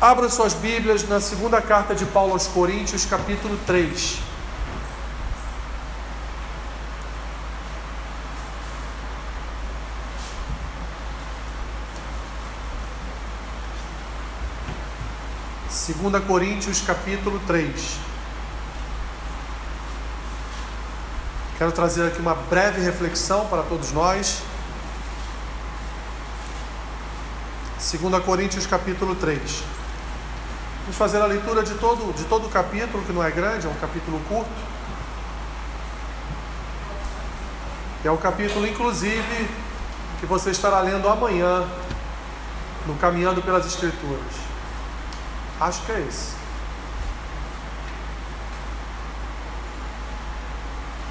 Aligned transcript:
Abra 0.00 0.28
suas 0.28 0.54
Bíblias 0.54 1.08
na 1.08 1.20
segunda 1.20 1.60
carta 1.60 1.92
de 1.92 2.04
Paulo 2.06 2.32
aos 2.32 2.46
Coríntios, 2.46 3.04
capítulo 3.04 3.58
3. 3.66 4.20
Segunda 15.68 16.20
Coríntios, 16.20 16.80
capítulo 16.80 17.40
3. 17.44 17.96
Quero 21.58 21.72
trazer 21.72 22.06
aqui 22.06 22.20
uma 22.20 22.36
breve 22.36 22.80
reflexão 22.80 23.46
para 23.46 23.64
todos 23.64 23.90
nós. 23.90 24.42
2 27.80 28.24
Coríntios 28.24 28.64
capítulo 28.64 29.16
3. 29.16 29.78
Vamos 30.88 30.96
fazer 30.96 31.20
a 31.20 31.26
leitura 31.26 31.62
de 31.62 31.74
todo, 31.74 32.14
de 32.14 32.24
todo 32.24 32.46
o 32.46 32.48
capítulo, 32.48 33.04
que 33.04 33.12
não 33.12 33.22
é 33.22 33.30
grande, 33.30 33.66
é 33.66 33.68
um 33.68 33.74
capítulo 33.74 34.18
curto. 34.26 34.50
É 38.02 38.10
o 38.10 38.16
capítulo, 38.16 38.66
inclusive, 38.66 39.50
que 40.18 40.24
você 40.24 40.48
estará 40.48 40.80
lendo 40.80 41.06
amanhã, 41.06 41.62
no 42.86 42.94
Caminhando 42.94 43.42
pelas 43.42 43.66
Escrituras. 43.66 44.32
Acho 45.60 45.82
que 45.82 45.92
é 45.92 46.06
esse. 46.08 46.32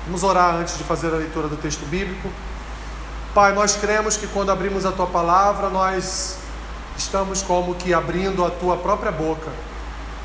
Vamos 0.07 0.23
orar 0.23 0.55
antes 0.55 0.75
de 0.75 0.83
fazer 0.85 1.13
a 1.13 1.17
leitura 1.17 1.47
do 1.47 1.55
texto 1.55 1.85
bíblico. 1.85 2.31
Pai, 3.31 3.53
nós 3.53 3.75
cremos 3.75 4.17
que 4.17 4.25
quando 4.25 4.51
abrimos 4.51 4.87
a 4.87 4.91
tua 4.91 5.05
palavra, 5.05 5.69
nós 5.69 6.46
estamos 6.97 7.41
como 7.41 7.75
que 7.75 7.93
abrindo 7.93 8.43
a 8.43 8.49
tua 8.49 8.77
própria 8.77 9.11
boca. 9.11 9.51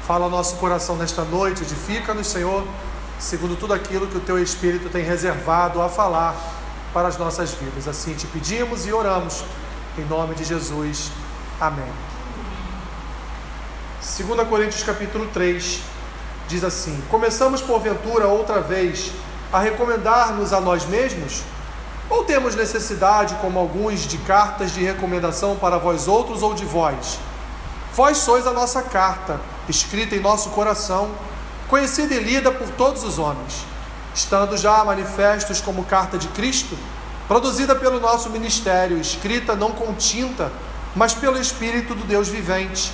Fala 0.07 0.29
nosso 0.29 0.57
coração 0.57 0.97
nesta 0.97 1.23
noite, 1.23 1.63
edifica-nos, 1.63 2.27
Senhor, 2.27 2.67
segundo 3.19 3.57
tudo 3.57 3.75
aquilo 3.75 4.07
que 4.07 4.17
o 4.17 4.21
teu 4.21 4.43
Espírito 4.43 4.89
tem 4.89 5.05
reservado 5.05 5.81
a 5.81 5.89
falar 5.89 6.35
para 6.93 7.09
as 7.09 7.17
nossas 7.17 7.53
vidas. 7.53 7.87
Assim 7.87 8.15
te 8.15 8.27
pedimos 8.27 8.87
e 8.87 8.93
oramos, 8.93 9.45
em 9.99 10.05
nome 10.07 10.35
de 10.35 10.45
Jesus. 10.45 11.11
Amém. 11.61 11.93
2 14.01 14.49
Coríntios 14.49 14.83
capítulo 14.83 15.29
3 15.33 15.81
diz 16.49 16.65
assim: 16.65 17.01
Começamos 17.09 17.63
porventura 17.63 18.27
outra 18.27 18.61
vez 18.61 19.13
a 19.53 19.61
recomendar-nos 19.61 20.53
a 20.53 20.61
nós 20.61 20.85
mesmos? 20.87 21.43
Ou 22.13 22.25
temos 22.25 22.55
necessidade, 22.55 23.37
como 23.37 23.59
alguns, 23.59 24.01
de 24.01 24.19
cartas 24.19 24.73
de 24.73 24.85
recomendação 24.85 25.57
para 25.57 25.79
vós 25.79 26.07
outros 26.07 26.43
ou 26.43 26.53
de 26.53 26.63
vós? 26.63 27.19
Vós 27.95 28.19
sois 28.19 28.47
a 28.47 28.53
nossa 28.53 28.83
carta, 28.83 29.41
escrita 29.67 30.15
em 30.15 30.21
nosso 30.21 30.51
coração, 30.51 31.11
conhecida 31.69 32.13
e 32.13 32.23
lida 32.23 32.53
por 32.53 32.69
todos 32.69 33.03
os 33.03 33.19
homens, 33.19 33.65
estando 34.15 34.59
já 34.59 34.85
manifestos 34.85 35.63
como 35.63 35.87
carta 35.87 36.19
de 36.19 36.29
Cristo, 36.29 36.77
produzida 37.27 37.75
pelo 37.75 37.99
nosso 37.99 38.29
ministério, 38.29 38.99
escrita 38.99 39.57
não 39.57 39.71
com 39.73 39.95
tinta, 39.95 40.53
mas 40.95 41.15
pelo 41.15 41.39
Espírito 41.39 41.95
do 41.95 42.05
Deus 42.05 42.29
vivente, 42.29 42.93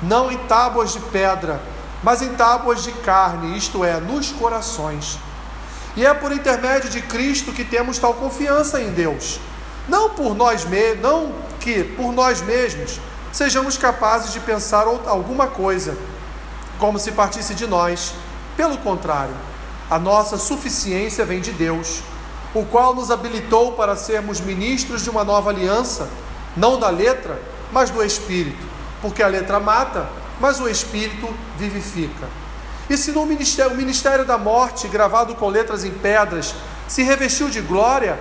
não 0.00 0.30
em 0.30 0.38
tábuas 0.46 0.92
de 0.92 1.00
pedra, 1.00 1.60
mas 2.04 2.22
em 2.22 2.34
tábuas 2.34 2.84
de 2.84 2.92
carne, 2.92 3.58
isto 3.58 3.84
é, 3.84 3.98
nos 3.98 4.30
corações 4.30 5.18
e 5.96 6.06
é 6.06 6.14
por 6.14 6.32
intermédio 6.32 6.88
de 6.88 7.02
Cristo 7.02 7.52
que 7.52 7.64
temos 7.64 7.98
tal 7.98 8.14
confiança 8.14 8.80
em 8.80 8.90
Deus. 8.90 9.40
Não 9.88 10.10
por 10.10 10.34
nós 10.34 10.64
mesmos, 10.64 11.02
não 11.02 11.32
que 11.58 11.84
por 11.84 12.12
nós 12.12 12.40
mesmos 12.40 13.00
sejamos 13.32 13.76
capazes 13.76 14.32
de 14.32 14.40
pensar 14.40 14.86
alguma 14.86 15.46
coisa 15.48 15.96
como 16.78 16.98
se 16.98 17.12
partisse 17.12 17.54
de 17.54 17.66
nós. 17.66 18.14
Pelo 18.56 18.78
contrário, 18.78 19.34
a 19.90 19.98
nossa 19.98 20.36
suficiência 20.38 21.24
vem 21.24 21.40
de 21.40 21.52
Deus, 21.52 22.00
o 22.54 22.64
qual 22.64 22.94
nos 22.94 23.10
habilitou 23.10 23.72
para 23.72 23.96
sermos 23.96 24.40
ministros 24.40 25.02
de 25.02 25.10
uma 25.10 25.24
nova 25.24 25.50
aliança, 25.50 26.08
não 26.56 26.78
da 26.78 26.88
letra, 26.88 27.40
mas 27.72 27.90
do 27.90 28.02
espírito, 28.02 28.66
porque 29.02 29.22
a 29.22 29.28
letra 29.28 29.60
mata, 29.60 30.08
mas 30.40 30.60
o 30.60 30.68
espírito 30.68 31.28
vivifica. 31.58 32.39
E 32.90 32.96
se 32.96 33.12
no 33.12 33.24
ministério, 33.24 33.72
o 33.72 33.76
ministério 33.76 34.24
da 34.24 34.36
morte, 34.36 34.88
gravado 34.88 35.36
com 35.36 35.48
letras 35.48 35.84
em 35.84 35.92
pedras, 35.92 36.52
se 36.88 37.04
revestiu 37.04 37.48
de 37.48 37.60
glória, 37.60 38.18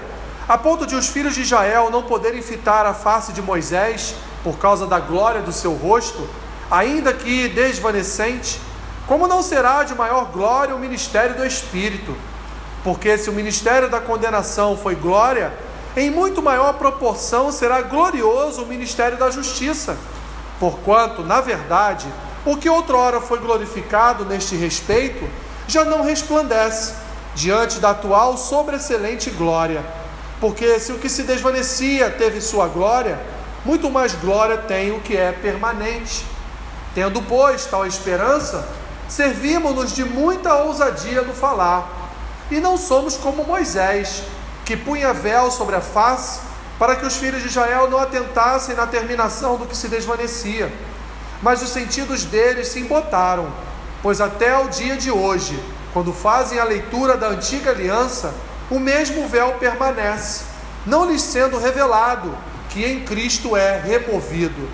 a 0.48 0.60
ponto 0.60 0.86
de 0.86 0.96
os 0.96 1.08
filhos 1.08 1.34
de 1.34 1.42
Israel 1.42 1.90
não 1.90 2.04
poderem 2.04 2.44
fitar 2.44 2.86
a 2.86 2.94
face 2.94 3.34
de 3.34 3.42
Moisés 3.42 4.14
por 4.44 4.60
causa 4.60 4.86
da 4.86 5.00
glória 5.00 5.42
do 5.42 5.52
seu 5.52 5.74
rosto, 5.74 6.30
ainda 6.70 7.12
que 7.12 7.50
desvanecente, 7.50 8.62
como 9.08 9.28
não 9.28 9.42
será 9.42 9.84
de 9.84 9.96
maior 9.96 10.26
glória 10.26 10.76
o 10.76 10.80
ministério 10.80 11.36
do 11.36 11.44
Espírito? 11.44 12.16
Porque 12.84 13.18
se 13.18 13.28
o 13.28 13.34
ministério 13.34 13.90
da 13.90 14.00
condenação 14.00 14.78
foi 14.78 14.94
glória, 14.94 15.52
em 15.98 16.12
muito 16.12 16.44
maior 16.44 16.74
proporção 16.74 17.52
será 17.52 17.82
glorioso 17.82 18.62
o 18.62 18.68
ministério 18.68 19.18
da 19.18 19.32
justiça, 19.32 19.98
porquanto, 20.60 21.24
na 21.24 21.42
verdade, 21.42 22.06
o 22.46 22.56
que 22.56 22.70
outrora 22.70 23.20
foi 23.20 23.40
glorificado 23.40 24.26
neste 24.26 24.56
respeito 24.56 25.28
já 25.68 25.84
não 25.84 26.04
resplandece 26.04 26.94
diante 27.36 27.80
da 27.80 27.92
atual 27.92 28.38
sobreexcelente 28.38 29.30
glória. 29.30 29.84
Porque 30.40 30.80
se 30.80 30.92
o 30.92 30.98
que 30.98 31.10
se 31.10 31.24
desvanecia 31.24 32.10
teve 32.10 32.40
sua 32.40 32.68
glória, 32.68 33.20
muito 33.66 33.90
mais 33.90 34.14
glória 34.14 34.58
tem 34.58 34.92
o 34.92 35.02
que 35.02 35.18
é 35.18 35.32
permanente. 35.32 36.26
Tendo, 36.96 37.22
pois, 37.22 37.66
tal 37.66 37.86
esperança, 37.86 38.68
servimos-nos 39.08 39.94
de 39.94 40.06
muita 40.06 40.56
ousadia 40.56 41.22
no 41.22 41.34
falar, 41.34 41.98
e 42.50 42.60
não 42.60 42.78
somos 42.78 43.16
como 43.16 43.44
Moisés, 43.44 44.24
que 44.66 44.76
punha 44.76 45.14
véu 45.14 45.52
sobre 45.52 45.76
a 45.76 45.82
face, 45.82 46.40
para 46.80 46.96
que 46.96 47.06
os 47.06 47.18
filhos 47.18 47.42
de 47.42 47.50
Israel 47.50 47.90
não 47.90 48.00
atentassem 48.00 48.76
na 48.76 48.88
terminação 48.88 49.58
do 49.58 49.66
que 49.66 49.76
se 49.76 49.90
desvanecia 49.90 50.72
mas 51.42 51.62
os 51.62 51.70
sentidos 51.70 52.26
deles 52.26 52.68
se 52.68 52.80
embotaram, 52.80 53.52
pois 54.02 54.20
até 54.20 54.58
o 54.58 54.68
dia 54.68 54.98
de 54.98 55.12
hoje, 55.12 55.60
quando 55.94 56.14
fazem 56.14 56.60
a 56.60 56.64
leitura 56.64 57.18
da 57.18 57.28
antiga 57.28 57.72
aliança, 57.72 58.34
o 58.70 58.80
mesmo 58.80 59.28
véu 59.28 59.54
permanece, 59.54 60.44
não 60.86 61.10
lhes 61.10 61.22
sendo 61.22 61.58
revelado 61.58 62.36
que 62.70 62.86
em 62.86 63.02
Cristo 63.02 63.56
é 63.56 63.80
removido. 63.80 64.70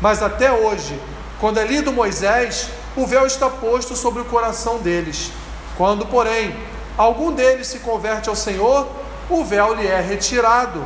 Mas 0.00 0.22
até 0.22 0.52
hoje, 0.52 1.00
quando 1.40 1.58
é 1.58 1.64
lido 1.64 1.92
Moisés, 1.92 2.68
o 2.94 3.06
véu 3.06 3.26
está 3.26 3.48
posto 3.48 3.96
sobre 3.96 4.20
o 4.20 4.26
coração 4.26 4.78
deles. 4.78 5.30
Quando, 5.76 6.04
porém, 6.06 6.54
algum 6.96 7.32
deles 7.32 7.68
se 7.68 7.78
converte 7.78 8.28
ao 8.28 8.36
Senhor, 8.36 8.88
o 9.30 9.44
véu 9.44 9.74
lhe 9.74 9.86
é 9.86 10.00
retirado. 10.00 10.84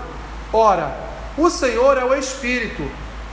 Ora, 0.52 0.94
o 1.36 1.50
Senhor 1.50 1.98
é 1.98 2.04
o 2.04 2.14
Espírito 2.14 2.82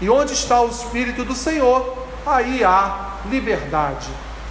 e 0.01 0.09
onde 0.09 0.33
está 0.33 0.61
o 0.61 0.69
Espírito 0.69 1.25
do 1.25 1.35
Senhor, 1.35 1.97
aí 2.25 2.63
há 2.63 3.17
liberdade. 3.29 4.07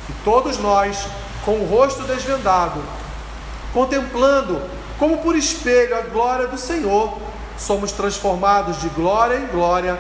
E 0.09 0.13
todos 0.25 0.59
nós, 0.59 1.07
com 1.45 1.53
o 1.53 1.67
rosto 1.67 2.03
desvendado, 2.03 2.83
contemplando 3.73 4.61
como 4.99 5.19
por 5.19 5.37
espelho 5.37 5.97
a 5.97 6.03
glória 6.03 6.49
do 6.49 6.59
Senhor, 6.59 7.19
somos 7.57 7.93
transformados 7.93 8.81
de 8.81 8.89
glória 8.89 9.37
em 9.37 9.47
glória 9.47 9.99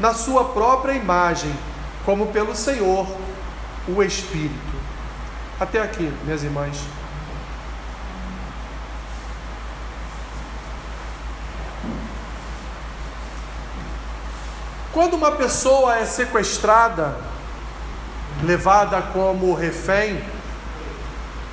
na 0.00 0.12
Sua 0.12 0.44
própria 0.44 0.92
imagem, 0.92 1.52
como 2.04 2.26
pelo 2.26 2.54
Senhor, 2.54 3.06
o 3.88 4.02
Espírito. 4.02 4.76
Até 5.58 5.80
aqui, 5.80 6.12
minhas 6.24 6.42
irmãs. 6.42 6.76
Quando 14.96 15.12
uma 15.12 15.32
pessoa 15.32 15.98
é 15.98 16.06
sequestrada, 16.06 17.14
levada 18.42 19.02
como 19.12 19.52
refém, 19.52 20.24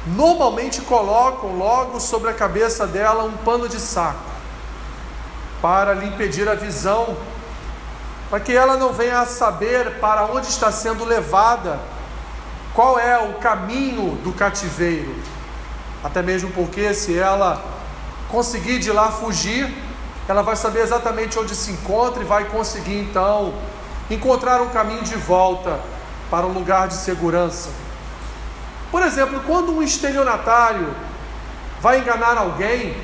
normalmente 0.07 0.79
colocam 0.79 1.57
logo 1.57 1.99
sobre 1.99 2.29
a 2.29 2.33
cabeça 2.33 2.87
dela 2.87 3.25
um 3.25 3.35
pano 3.35 3.67
de 3.67 3.81
saco 3.81 4.31
para 5.61 5.93
lhe 5.93 6.05
impedir 6.05 6.47
a 6.47 6.55
visão, 6.55 7.17
para 8.29 8.39
que 8.39 8.55
ela 8.55 8.77
não 8.77 8.93
venha 8.93 9.19
a 9.19 9.25
saber 9.25 9.99
para 9.99 10.23
onde 10.27 10.47
está 10.47 10.71
sendo 10.71 11.03
levada, 11.03 11.81
qual 12.73 12.97
é 12.97 13.17
o 13.29 13.33
caminho 13.39 14.15
do 14.23 14.31
cativeiro. 14.31 15.13
Até 16.01 16.21
mesmo 16.21 16.49
porque 16.51 16.93
se 16.93 17.19
ela 17.19 17.61
conseguir 18.29 18.79
de 18.79 18.89
lá 18.89 19.11
fugir, 19.11 19.82
ela 20.27 20.41
vai 20.41 20.55
saber 20.55 20.79
exatamente 20.79 21.37
onde 21.37 21.55
se 21.55 21.71
encontra 21.71 22.21
e 22.21 22.25
vai 22.25 22.45
conseguir 22.45 22.99
então 22.99 23.53
encontrar 24.09 24.61
um 24.61 24.69
caminho 24.69 25.03
de 25.03 25.15
volta 25.15 25.79
para 26.29 26.45
um 26.45 26.51
lugar 26.51 26.87
de 26.87 26.95
segurança. 26.95 27.69
Por 28.91 29.01
exemplo, 29.01 29.41
quando 29.45 29.75
um 29.75 29.81
estelionatário 29.81 30.93
vai 31.81 31.99
enganar 31.99 32.37
alguém, 32.37 32.95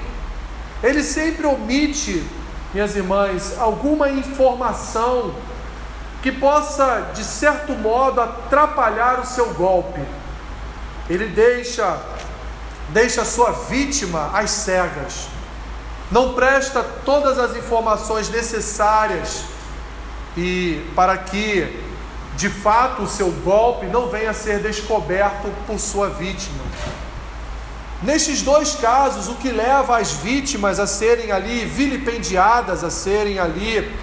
ele 0.81 1.03
sempre 1.03 1.45
omite, 1.45 2.25
minhas 2.73 2.95
irmãs, 2.95 3.57
alguma 3.59 4.09
informação 4.09 5.33
que 6.21 6.31
possa, 6.31 7.11
de 7.13 7.23
certo 7.23 7.73
modo, 7.73 8.21
atrapalhar 8.21 9.19
o 9.19 9.25
seu 9.25 9.53
golpe. 9.53 10.01
Ele 11.09 11.25
deixa 11.27 11.97
deixa 12.89 13.21
a 13.21 13.25
sua 13.25 13.51
vítima 13.51 14.31
às 14.33 14.49
cegas. 14.51 15.27
Não 16.11 16.33
presta 16.33 16.83
todas 17.05 17.37
as 17.37 17.55
informações 17.55 18.29
necessárias 18.29 19.43
e 20.35 20.83
para 20.95 21.17
que 21.17 21.85
de 22.35 22.49
fato 22.49 23.03
o 23.03 23.07
seu 23.07 23.31
golpe 23.31 23.85
não 23.85 24.07
venha 24.07 24.31
a 24.31 24.33
ser 24.33 24.59
descoberto 24.59 25.53
por 25.67 25.77
sua 25.77 26.09
vítima. 26.09 26.63
Nestes 28.01 28.41
dois 28.41 28.75
casos, 28.75 29.27
o 29.27 29.35
que 29.35 29.51
leva 29.51 29.97
as 29.97 30.11
vítimas 30.11 30.79
a 30.79 30.87
serem 30.87 31.33
ali 31.33 31.65
vilipendiadas, 31.65 32.81
a 32.81 32.89
serem 32.89 33.39
ali 33.39 33.93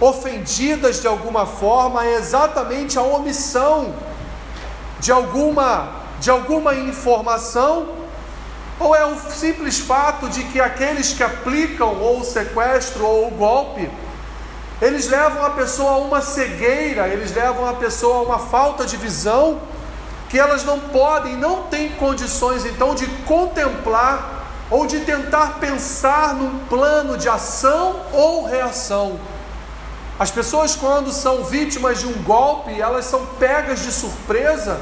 ofendidas 0.00 1.00
de 1.00 1.06
alguma 1.06 1.46
forma, 1.46 2.04
é 2.04 2.16
exatamente 2.16 2.98
a 2.98 3.02
omissão 3.02 3.94
de 4.98 5.12
alguma, 5.12 5.92
de 6.18 6.28
alguma 6.28 6.74
informação, 6.74 7.99
ou 8.80 8.96
é 8.96 9.04
o 9.04 9.14
simples 9.30 9.78
fato 9.78 10.28
de 10.30 10.42
que 10.44 10.58
aqueles 10.58 11.12
que 11.12 11.22
aplicam 11.22 12.00
ou 12.00 12.20
o 12.20 12.24
sequestro 12.24 13.04
ou 13.04 13.28
o 13.28 13.30
golpe, 13.30 13.88
eles 14.80 15.06
levam 15.06 15.44
a 15.44 15.50
pessoa 15.50 15.92
a 15.92 15.96
uma 15.98 16.22
cegueira, 16.22 17.06
eles 17.06 17.34
levam 17.34 17.68
a 17.68 17.74
pessoa 17.74 18.16
a 18.16 18.22
uma 18.22 18.38
falta 18.38 18.86
de 18.86 18.96
visão 18.96 19.60
que 20.30 20.38
elas 20.38 20.64
não 20.64 20.80
podem, 20.80 21.36
não 21.36 21.64
têm 21.64 21.90
condições 21.90 22.64
então 22.64 22.94
de 22.94 23.06
contemplar 23.26 24.46
ou 24.70 24.86
de 24.86 25.00
tentar 25.00 25.58
pensar 25.58 26.34
num 26.34 26.60
plano 26.60 27.18
de 27.18 27.28
ação 27.28 28.00
ou 28.12 28.46
reação. 28.46 29.20
As 30.18 30.30
pessoas, 30.30 30.76
quando 30.76 31.12
são 31.12 31.44
vítimas 31.44 31.98
de 31.98 32.06
um 32.06 32.22
golpe, 32.22 32.80
elas 32.80 33.04
são 33.06 33.26
pegas 33.38 33.80
de 33.80 33.90
surpresa 33.90 34.80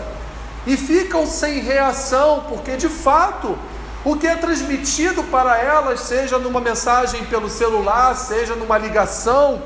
e 0.67 0.77
ficam 0.77 1.27
sem 1.27 1.61
reação, 1.61 2.45
porque 2.49 2.77
de 2.77 2.89
fato 2.89 3.59
o 4.05 4.17
que 4.17 4.27
é 4.27 4.37
transmitido 4.37 5.25
para 5.25 5.59
elas, 5.59 6.01
seja 6.01 6.39
numa 6.39 6.61
mensagem 6.61 7.25
pelo 7.25 7.49
celular, 7.51 8.15
seja 8.15 8.55
numa 8.55 8.79
ligação 8.79 9.63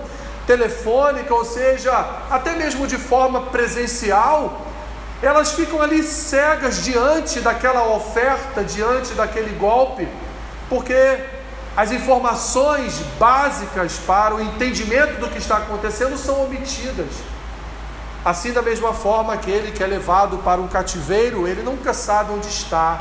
telefônica, 0.47 1.33
ou 1.35 1.45
seja, 1.45 1.93
até 2.31 2.55
mesmo 2.55 2.87
de 2.87 2.97
forma 2.97 3.43
presencial, 3.43 4.63
elas 5.23 5.53
ficam 5.53 5.81
ali 5.81 6.03
cegas 6.03 6.83
diante 6.83 7.41
daquela 7.41 7.87
oferta, 7.95 8.65
diante 8.65 9.13
daquele 9.15 9.55
golpe, 9.57 10.09
porque 10.69 11.21
as 11.77 11.93
informações 11.93 12.99
básicas 13.19 13.99
para 14.07 14.35
o 14.35 14.41
entendimento 14.41 15.21
do 15.21 15.29
que 15.29 15.39
está 15.39 15.59
acontecendo 15.59 16.19
são 16.19 16.45
omitidas. 16.45 17.07
Assim, 18.25 18.53
da 18.53 18.63
mesma 18.63 18.93
forma, 18.93 19.33
aquele 19.33 19.73
que 19.73 19.83
é 19.83 19.87
levado 19.87 20.39
para 20.39 20.61
um 20.61 20.69
cativeiro, 20.69 21.47
ele 21.47 21.63
nunca 21.63 21.95
sabe 21.95 22.33
onde 22.33 22.47
está, 22.47 23.01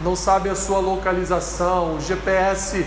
não 0.00 0.14
sabe 0.14 0.48
a 0.48 0.54
sua 0.54 0.78
localização, 0.78 1.96
o 1.96 2.00
GPS 2.00 2.86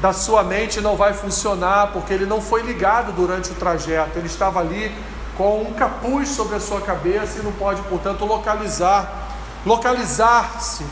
da 0.00 0.12
sua 0.12 0.42
mente 0.42 0.80
não 0.80 0.96
vai 0.96 1.12
funcionar 1.12 1.92
porque 1.92 2.12
ele 2.12 2.26
não 2.26 2.40
foi 2.40 2.62
ligado 2.62 3.12
durante 3.12 3.50
o 3.50 3.54
trajeto, 3.54 4.18
ele 4.18 4.26
estava 4.26 4.60
ali 4.60 4.94
com 5.36 5.62
um 5.62 5.72
capuz 5.72 6.30
sobre 6.30 6.56
a 6.56 6.60
sua 6.60 6.80
cabeça 6.80 7.38
e 7.38 7.42
não 7.42 7.52
pode, 7.52 7.80
portanto, 7.82 8.24
localizar, 8.24 9.30
localizar-se, 9.64 10.84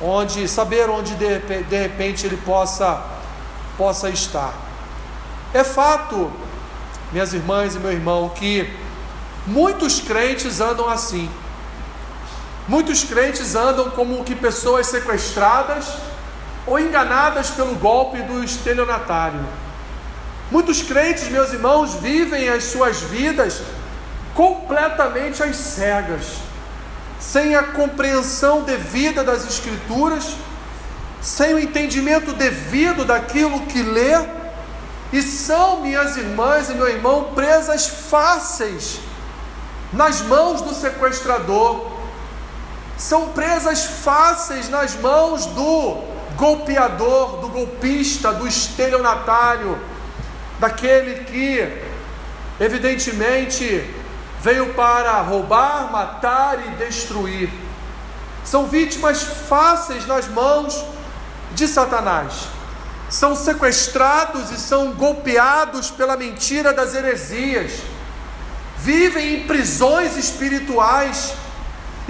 onde 0.00 0.48
saber 0.48 0.88
onde 0.88 1.14
de, 1.14 1.38
de 1.38 1.76
repente 1.76 2.26
ele 2.26 2.36
possa 2.38 3.16
possa 3.76 4.08
estar. 4.08 4.54
É 5.52 5.62
fato, 5.62 6.30
minhas 7.12 7.32
irmãs 7.32 7.74
e 7.74 7.78
meu 7.78 7.92
irmão, 7.92 8.28
que 8.30 8.70
muitos 9.46 10.00
crentes 10.00 10.60
andam 10.60 10.88
assim. 10.88 11.30
Muitos 12.68 13.04
crentes 13.04 13.54
andam 13.54 13.90
como 13.90 14.24
que 14.24 14.34
pessoas 14.34 14.88
sequestradas 14.88 15.86
ou 16.66 16.78
enganadas 16.80 17.50
pelo 17.50 17.76
golpe 17.76 18.20
do 18.22 18.42
estelionatário. 18.42 19.40
Muitos 20.50 20.82
crentes, 20.82 21.28
meus 21.28 21.52
irmãos, 21.52 21.94
vivem 21.94 22.48
as 22.48 22.64
suas 22.64 23.00
vidas 23.00 23.62
completamente 24.34 25.42
às 25.42 25.56
cegas, 25.56 26.38
sem 27.20 27.54
a 27.54 27.62
compreensão 27.62 28.62
devida 28.62 29.24
das 29.24 29.46
Escrituras, 29.46 30.36
sem 31.20 31.54
o 31.54 31.58
entendimento 31.58 32.32
devido 32.32 33.04
daquilo 33.04 33.60
que 33.66 33.82
lê, 33.82 34.12
e 35.12 35.22
são, 35.22 35.80
minhas 35.80 36.16
irmãs 36.16 36.68
e 36.68 36.74
meu 36.74 36.88
irmão, 36.88 37.30
presas 37.34 37.86
fáceis 37.86 38.98
nas 39.92 40.20
mãos 40.20 40.60
do 40.60 40.74
sequestrador, 40.74 41.95
são 42.96 43.28
presas 43.28 43.84
fáceis 43.84 44.68
nas 44.68 44.94
mãos 44.94 45.46
do 45.46 46.02
golpeador, 46.36 47.38
do 47.40 47.48
golpista, 47.48 48.32
do 48.32 48.46
estelionatário 48.46 49.78
daquele 50.58 51.24
que, 51.24 51.82
evidentemente, 52.58 53.94
veio 54.40 54.72
para 54.74 55.20
roubar, 55.20 55.90
matar 55.90 56.58
e 56.66 56.70
destruir. 56.84 57.50
São 58.44 58.66
vítimas 58.66 59.22
fáceis 59.22 60.06
nas 60.06 60.28
mãos 60.28 60.84
de 61.52 61.66
Satanás. 61.68 62.48
São 63.10 63.36
sequestrados 63.36 64.50
e 64.50 64.56
são 64.56 64.92
golpeados 64.92 65.90
pela 65.90 66.16
mentira 66.16 66.72
das 66.72 66.94
heresias. 66.94 67.72
Vivem 68.78 69.34
em 69.34 69.46
prisões 69.46 70.16
espirituais 70.16 71.34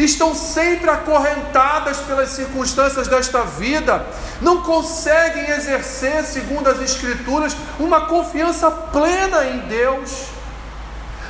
estão 0.05 0.35
sempre 0.35 0.91
acorrentadas 0.91 1.99
pelas 1.99 2.31
circunstâncias 2.31 3.09
desta 3.09 3.43
vida, 3.43 4.05
não 4.41 4.63
conseguem 4.63 5.51
exercer, 5.51 6.25
segundo 6.25 6.69
as 6.69 6.81
Escrituras, 6.81 7.57
uma 7.79 8.03
confiança 8.03 8.71
plena 8.71 9.45
em 9.45 9.59
Deus, 9.61 10.27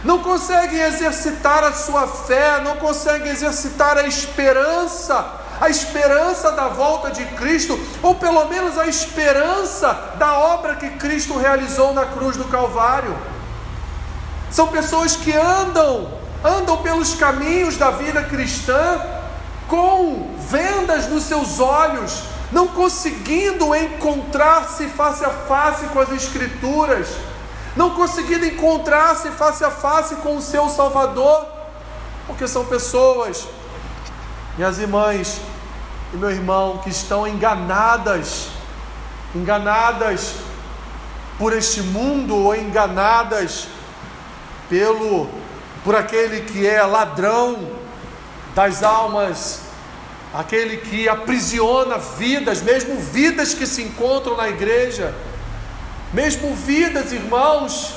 não 0.04 0.18
conseguem 0.18 0.80
exercitar 0.80 1.64
a 1.64 1.72
sua 1.72 2.06
fé, 2.06 2.60
não 2.62 2.76
conseguem 2.76 3.30
exercitar 3.30 3.96
a 3.98 4.06
esperança, 4.06 5.24
a 5.60 5.68
esperança 5.68 6.52
da 6.52 6.68
volta 6.68 7.10
de 7.10 7.24
Cristo, 7.24 7.78
ou 8.02 8.14
pelo 8.14 8.44
menos 8.46 8.78
a 8.78 8.86
esperança 8.86 9.92
da 10.16 10.38
obra 10.38 10.76
que 10.76 10.90
Cristo 10.90 11.36
realizou 11.36 11.92
na 11.92 12.06
cruz 12.06 12.36
do 12.36 12.44
Calvário. 12.44 13.16
São 14.50 14.68
pessoas 14.68 15.16
que 15.16 15.32
andam 15.32 16.15
andam 16.46 16.76
pelos 16.78 17.14
caminhos 17.14 17.76
da 17.76 17.90
vida 17.90 18.22
cristã 18.22 19.00
com 19.66 20.36
vendas 20.48 21.08
nos 21.08 21.24
seus 21.24 21.58
olhos, 21.58 22.22
não 22.52 22.68
conseguindo 22.68 23.74
encontrar-se 23.74 24.86
face 24.88 25.24
a 25.24 25.30
face 25.30 25.86
com 25.86 25.98
as 25.98 26.10
Escrituras, 26.12 27.08
não 27.74 27.90
conseguindo 27.90 28.46
encontrar-se 28.46 29.30
face 29.32 29.64
a 29.64 29.70
face 29.70 30.14
com 30.16 30.36
o 30.36 30.42
seu 30.42 30.68
Salvador, 30.68 31.46
porque 32.26 32.46
são 32.46 32.64
pessoas, 32.64 33.46
minhas 34.56 34.78
irmãs 34.78 35.40
e 36.14 36.16
meu 36.16 36.30
irmão, 36.30 36.78
que 36.78 36.90
estão 36.90 37.26
enganadas, 37.26 38.48
enganadas 39.34 40.34
por 41.38 41.52
este 41.52 41.82
mundo 41.82 42.36
ou 42.36 42.54
enganadas 42.54 43.66
pelo 44.68 45.28
por 45.86 45.94
aquele 45.94 46.40
que 46.40 46.66
é 46.66 46.82
ladrão 46.82 47.70
das 48.56 48.82
almas, 48.82 49.60
aquele 50.34 50.78
que 50.78 51.08
aprisiona 51.08 51.96
vidas, 51.96 52.60
mesmo 52.60 52.96
vidas 52.96 53.54
que 53.54 53.64
se 53.64 53.82
encontram 53.82 54.36
na 54.36 54.48
igreja, 54.48 55.14
mesmo 56.12 56.56
vidas, 56.56 57.12
irmãos, 57.12 57.94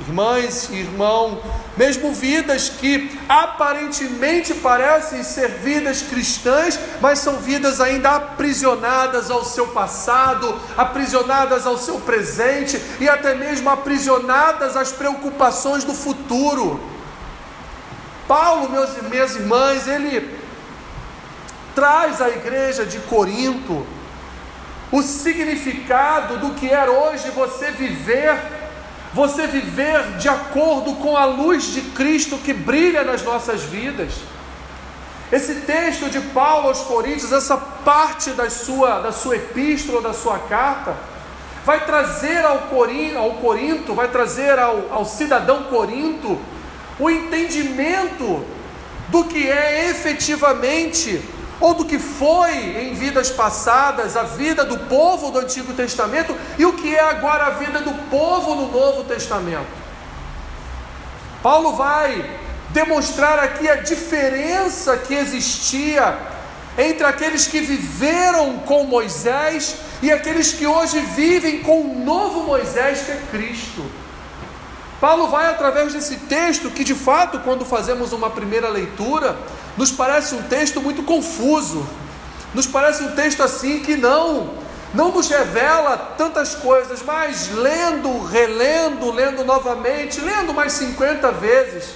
irmãs 0.00 0.70
irmão, 0.70 1.42
mesmo 1.76 2.14
vidas 2.14 2.70
que 2.70 3.20
aparentemente 3.28 4.54
parecem 4.54 5.22
ser 5.22 5.48
vidas 5.58 6.00
cristãs, 6.00 6.80
mas 7.02 7.18
são 7.18 7.36
vidas 7.36 7.82
ainda 7.82 8.12
aprisionadas 8.12 9.30
ao 9.30 9.44
seu 9.44 9.66
passado, 9.66 10.58
aprisionadas 10.74 11.66
ao 11.66 11.76
seu 11.76 12.00
presente 12.00 12.80
e 12.98 13.06
até 13.06 13.34
mesmo 13.34 13.68
aprisionadas 13.68 14.74
às 14.74 14.90
preocupações 14.90 15.84
do 15.84 15.92
futuro. 15.92 16.95
Paulo, 18.26 18.68
meus, 18.70 19.00
minhas 19.02 19.36
irmãs, 19.36 19.86
ele 19.86 20.36
traz 21.74 22.20
à 22.20 22.28
igreja 22.28 22.84
de 22.84 22.98
Corinto 23.00 23.86
o 24.90 25.02
significado 25.02 26.38
do 26.38 26.54
que 26.54 26.68
é 26.70 26.88
hoje 26.88 27.30
você 27.30 27.70
viver, 27.70 28.36
você 29.12 29.46
viver 29.46 30.16
de 30.18 30.28
acordo 30.28 30.94
com 30.96 31.16
a 31.16 31.24
luz 31.24 31.64
de 31.64 31.82
Cristo 31.82 32.38
que 32.38 32.52
brilha 32.52 33.04
nas 33.04 33.22
nossas 33.22 33.62
vidas. 33.62 34.12
Esse 35.30 35.56
texto 35.62 36.08
de 36.08 36.20
Paulo 36.20 36.68
aos 36.68 36.82
Coríntios, 36.82 37.32
essa 37.32 37.56
parte 37.56 38.30
da 38.30 38.48
sua, 38.48 39.00
da 39.00 39.10
sua 39.10 39.36
epístola, 39.36 40.00
da 40.00 40.12
sua 40.12 40.38
carta, 40.38 40.96
vai 41.64 41.84
trazer 41.84 42.44
ao, 42.44 42.58
Corinto, 42.60 43.18
ao 43.18 43.30
Corinto 43.32 43.92
vai 43.92 44.06
trazer 44.06 44.56
ao, 44.56 44.92
ao 44.92 45.04
cidadão 45.04 45.64
Corinto 45.64 46.38
o 46.98 47.10
entendimento 47.10 48.44
do 49.08 49.24
que 49.24 49.48
é 49.48 49.90
efetivamente 49.90 51.22
ou 51.60 51.74
do 51.74 51.84
que 51.84 51.98
foi 51.98 52.52
em 52.52 52.94
vidas 52.94 53.30
passadas 53.30 54.16
a 54.16 54.22
vida 54.22 54.64
do 54.64 54.78
povo 54.78 55.30
do 55.30 55.38
Antigo 55.38 55.72
Testamento 55.72 56.36
e 56.58 56.66
o 56.66 56.74
que 56.74 56.94
é 56.94 57.00
agora 57.00 57.46
a 57.46 57.50
vida 57.50 57.80
do 57.80 57.92
povo 58.10 58.54
no 58.54 58.70
Novo 58.70 59.04
Testamento. 59.04 59.86
Paulo 61.42 61.72
vai 61.72 62.28
demonstrar 62.70 63.38
aqui 63.38 63.68
a 63.68 63.76
diferença 63.76 64.96
que 64.96 65.14
existia 65.14 66.18
entre 66.76 67.06
aqueles 67.06 67.46
que 67.46 67.60
viveram 67.60 68.58
com 68.58 68.84
Moisés 68.84 69.76
e 70.02 70.12
aqueles 70.12 70.52
que 70.52 70.66
hoje 70.66 70.98
vivem 71.00 71.60
com 71.60 71.80
o 71.80 72.04
novo 72.04 72.42
Moisés 72.42 73.02
que 73.02 73.12
é 73.12 73.22
Cristo. 73.30 73.82
Paulo 75.00 75.28
vai 75.28 75.50
através 75.50 75.92
desse 75.92 76.16
texto 76.16 76.70
que 76.70 76.82
de 76.82 76.94
fato, 76.94 77.40
quando 77.40 77.64
fazemos 77.64 78.12
uma 78.12 78.30
primeira 78.30 78.68
leitura, 78.68 79.36
nos 79.76 79.92
parece 79.92 80.34
um 80.34 80.42
texto 80.42 80.80
muito 80.80 81.02
confuso. 81.02 81.86
Nos 82.54 82.66
parece 82.66 83.02
um 83.02 83.12
texto 83.12 83.42
assim 83.42 83.80
que 83.80 83.96
não 83.96 84.64
não 84.94 85.12
nos 85.12 85.28
revela 85.28 86.14
tantas 86.16 86.54
coisas, 86.54 87.02
mas 87.02 87.50
lendo, 87.50 88.24
relendo, 88.24 89.10
lendo 89.10 89.44
novamente, 89.44 90.20
lendo 90.20 90.54
mais 90.54 90.72
50 90.72 91.32
vezes, 91.32 91.90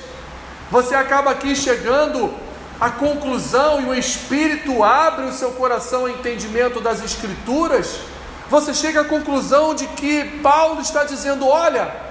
você 0.70 0.94
acaba 0.94 1.30
aqui 1.30 1.56
chegando 1.56 2.30
à 2.78 2.90
conclusão 2.90 3.80
e 3.80 3.84
o 3.86 3.94
Espírito 3.94 4.84
abre 4.84 5.24
o 5.24 5.32
seu 5.32 5.52
coração 5.52 6.02
ao 6.02 6.08
entendimento 6.10 6.80
das 6.80 7.02
Escrituras. 7.02 8.00
Você 8.50 8.74
chega 8.74 9.00
à 9.00 9.04
conclusão 9.04 9.74
de 9.74 9.86
que 9.86 10.24
Paulo 10.42 10.82
está 10.82 11.04
dizendo: 11.04 11.46
olha, 11.46 12.09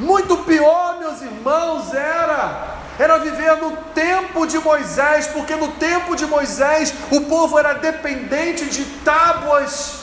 muito 0.00 0.38
pior, 0.38 0.98
meus 0.98 1.22
irmãos, 1.22 1.94
era 1.94 2.78
era 2.98 3.16
viver 3.16 3.56
no 3.56 3.74
tempo 3.94 4.46
de 4.46 4.58
Moisés, 4.58 5.26
porque 5.28 5.56
no 5.56 5.68
tempo 5.68 6.14
de 6.14 6.26
Moisés 6.26 6.92
o 7.10 7.22
povo 7.22 7.58
era 7.58 7.72
dependente 7.72 8.66
de 8.66 8.84
tábuas, 9.02 10.00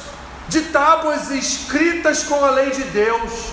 de 0.48 0.62
tábuas 0.62 1.30
escritas 1.30 2.24
com 2.24 2.44
a 2.44 2.50
lei 2.50 2.72
de 2.72 2.84
Deus. 2.86 3.52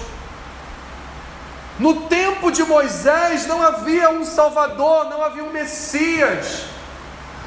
No 1.79 2.03
tempo 2.03 2.51
de 2.51 2.65
Moisés 2.65 3.47
não 3.47 3.61
havia 3.61 4.09
um 4.09 4.25
Salvador, 4.25 5.11
não 5.11 5.23
havia 5.23 5.45
um 5.45 5.51
Messias. 5.51 6.74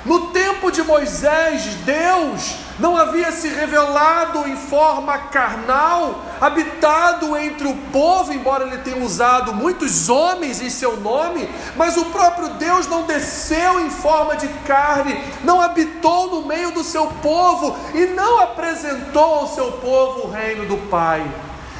No 0.07 0.27
tempo 0.27 0.71
de 0.71 0.81
Moisés, 0.83 1.65
Deus 1.83 2.55
não 2.79 2.95
havia 2.95 3.29
se 3.29 3.49
revelado 3.49 4.47
em 4.47 4.55
forma 4.55 5.17
carnal, 5.17 6.23
habitado 6.39 7.35
entre 7.35 7.67
o 7.67 7.75
povo, 7.91 8.31
embora 8.31 8.65
ele 8.65 8.77
tenha 8.77 9.03
usado 9.03 9.53
muitos 9.53 10.07
homens 10.07 10.61
em 10.61 10.69
seu 10.69 10.95
nome, 10.95 11.49
mas 11.75 11.97
o 11.97 12.05
próprio 12.05 12.51
Deus 12.51 12.87
não 12.87 13.03
desceu 13.03 13.81
em 13.81 13.89
forma 13.89 14.37
de 14.37 14.47
carne, 14.65 15.21
não 15.43 15.61
habitou 15.61 16.31
no 16.31 16.47
meio 16.47 16.71
do 16.71 16.85
seu 16.85 17.07
povo 17.21 17.75
e 17.93 18.05
não 18.05 18.39
apresentou 18.39 19.39
ao 19.39 19.47
seu 19.47 19.73
povo 19.73 20.27
o 20.27 20.31
reino 20.31 20.65
do 20.67 20.77
Pai 20.87 21.21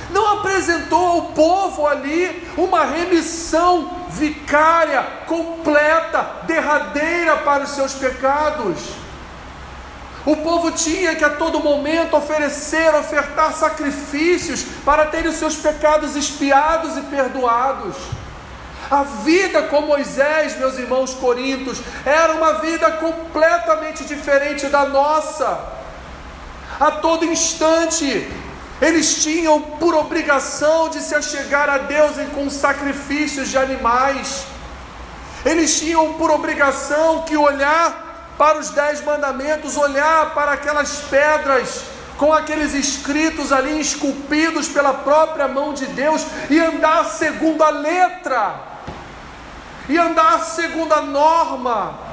não 0.09 0.39
apresentou 0.39 1.05
ao 1.05 1.21
povo 1.27 1.85
ali 1.85 2.47
uma 2.57 2.85
remissão 2.85 4.05
vicária, 4.09 5.01
completa, 5.25 6.25
derradeira 6.43 7.37
para 7.37 7.63
os 7.63 7.71
seus 7.71 7.93
pecados. 7.93 8.77
O 10.25 10.35
povo 10.35 10.71
tinha 10.71 11.15
que 11.15 11.23
a 11.23 11.29
todo 11.29 11.59
momento 11.59 12.17
oferecer, 12.17 12.93
ofertar 12.95 13.53
sacrifícios 13.53 14.65
para 14.83 15.05
ter 15.05 15.25
os 15.25 15.35
seus 15.35 15.55
pecados 15.55 16.15
expiados 16.15 16.97
e 16.97 17.01
perdoados. 17.01 17.95
A 18.89 19.03
vida 19.03 19.63
com 19.63 19.81
Moisés, 19.81 20.57
meus 20.57 20.77
irmãos 20.77 21.13
corintos, 21.13 21.79
era 22.05 22.33
uma 22.33 22.53
vida 22.59 22.91
completamente 22.91 24.05
diferente 24.05 24.67
da 24.67 24.85
nossa. 24.85 25.59
A 26.79 26.91
todo 26.91 27.25
instante, 27.25 28.29
eles 28.81 29.23
tinham 29.23 29.59
por 29.59 29.95
obrigação 29.95 30.89
de 30.89 31.01
se 31.01 31.15
achegar 31.15 31.69
a 31.69 31.79
Deus 31.79 32.11
com 32.35 32.49
sacrifícios 32.49 33.49
de 33.49 33.57
animais. 33.57 34.45
Eles 35.43 35.79
tinham 35.79 36.13
por 36.13 36.29
obrigação 36.29 37.23
que 37.23 37.35
olhar 37.35 38.35
para 38.37 38.59
os 38.59 38.69
dez 38.69 39.03
mandamentos, 39.03 39.77
olhar 39.77 40.33
para 40.35 40.51
aquelas 40.51 40.99
pedras 41.09 41.85
com 42.17 42.33
aqueles 42.33 42.73
escritos 42.73 43.51
ali 43.51 43.79
esculpidos 43.79 44.67
pela 44.67 44.93
própria 44.93 45.47
mão 45.47 45.73
de 45.73 45.85
Deus 45.87 46.25
e 46.49 46.59
andar 46.59 47.05
segundo 47.05 47.63
a 47.63 47.69
letra, 47.69 48.55
e 49.87 49.97
andar 49.97 50.43
segundo 50.43 50.93
a 50.93 51.01
norma 51.01 52.06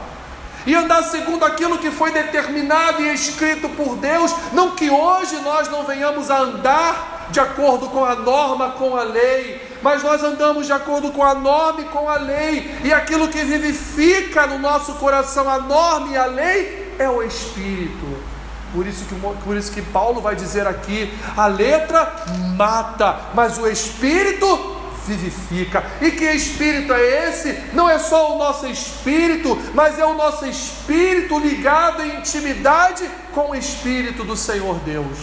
e 0.67 0.75
andar 0.75 1.03
segundo 1.03 1.45
aquilo 1.45 1.79
que 1.79 1.91
foi 1.91 2.11
determinado 2.11 3.03
e 3.03 3.13
escrito 3.13 3.69
por 3.71 3.97
Deus, 3.97 4.35
não 4.53 4.73
que 4.73 4.91
hoje 4.91 5.37
nós 5.37 5.69
não 5.69 5.85
venhamos 5.85 6.31
a 6.31 6.39
andar 6.39 7.29
de 7.31 7.41
acordo 7.41 7.89
com 7.89 8.05
a 8.05 8.15
norma, 8.15 8.71
com 8.71 8.97
a 8.97 9.03
lei, 9.03 9.61
mas 9.83 10.03
nós 10.03 10.23
andamos 10.23 10.67
de 10.67 10.73
acordo 10.73 11.11
com 11.11 11.23
a 11.23 11.35
norma 11.35 11.81
e 11.81 11.85
com 11.85 12.09
a 12.09 12.17
lei, 12.17 12.79
e 12.85 12.93
aquilo 12.93 13.29
que 13.29 13.43
vivifica 13.43 14.47
no 14.47 14.59
nosso 14.59 14.95
coração 14.95 15.49
a 15.49 15.59
norma 15.59 16.09
e 16.13 16.17
a 16.17 16.27
lei 16.27 16.95
é 16.99 17.09
o 17.09 17.23
Espírito. 17.23 18.35
Por 18.73 18.87
isso, 18.87 19.05
que, 19.05 19.15
por 19.45 19.57
isso 19.57 19.71
que 19.71 19.81
Paulo 19.81 20.21
vai 20.21 20.35
dizer 20.35 20.67
aqui: 20.67 21.13
a 21.37 21.47
letra 21.47 22.13
mata, 22.57 23.21
mas 23.33 23.57
o 23.57 23.69
Espírito 23.69 24.74
vivifica. 25.07 25.85
E 26.01 26.11
que 26.11 26.25
espírito 26.25 26.93
é 26.93 27.29
esse? 27.29 27.53
Não 27.73 27.89
é 27.89 27.99
só 27.99 28.35
o 28.35 28.39
nosso 28.39 28.67
espírito, 28.67 29.57
mas 29.75 29.99
é 29.99 30.05
o 30.05 30.15
nosso 30.15 30.47
espírito 30.47 31.39
ligado 31.39 32.03
em 32.03 32.19
intimidade 32.19 33.09
com 33.33 33.51
o 33.51 33.55
espírito 33.55 34.25
do 34.25 34.37
Senhor 34.37 34.79
Deus. 34.81 35.19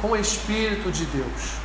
Com 0.00 0.10
o 0.10 0.16
espírito 0.16 0.90
de 0.90 1.04
Deus. 1.06 1.58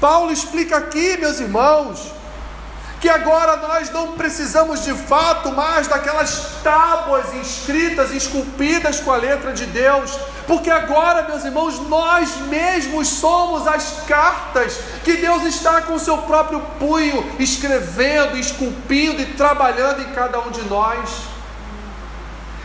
Paulo 0.00 0.32
explica 0.32 0.76
aqui, 0.76 1.16
meus 1.16 1.40
irmãos, 1.40 2.12
que 3.00 3.08
agora 3.08 3.56
nós 3.56 3.90
não 3.90 4.12
precisamos 4.12 4.82
de 4.84 4.92
fato 4.92 5.52
mais 5.52 5.86
daquelas 5.86 6.58
tábuas 6.62 7.32
inscritas, 7.34 8.10
esculpidas 8.10 9.00
com 9.00 9.12
a 9.12 9.16
letra 9.16 9.52
de 9.52 9.66
Deus, 9.66 10.18
porque 10.46 10.70
agora, 10.70 11.28
meus 11.28 11.44
irmãos, 11.44 11.78
nós 11.88 12.36
mesmos 12.48 13.08
somos 13.08 13.66
as 13.66 14.04
cartas 14.06 14.78
que 15.04 15.14
Deus 15.14 15.44
está 15.44 15.82
com 15.82 15.94
o 15.94 16.00
seu 16.00 16.18
próprio 16.18 16.60
punho 16.78 17.24
escrevendo, 17.38 18.36
esculpindo 18.36 19.22
e 19.22 19.26
trabalhando 19.34 20.02
em 20.02 20.12
cada 20.12 20.40
um 20.40 20.50
de 20.50 20.62
nós. 20.62 21.10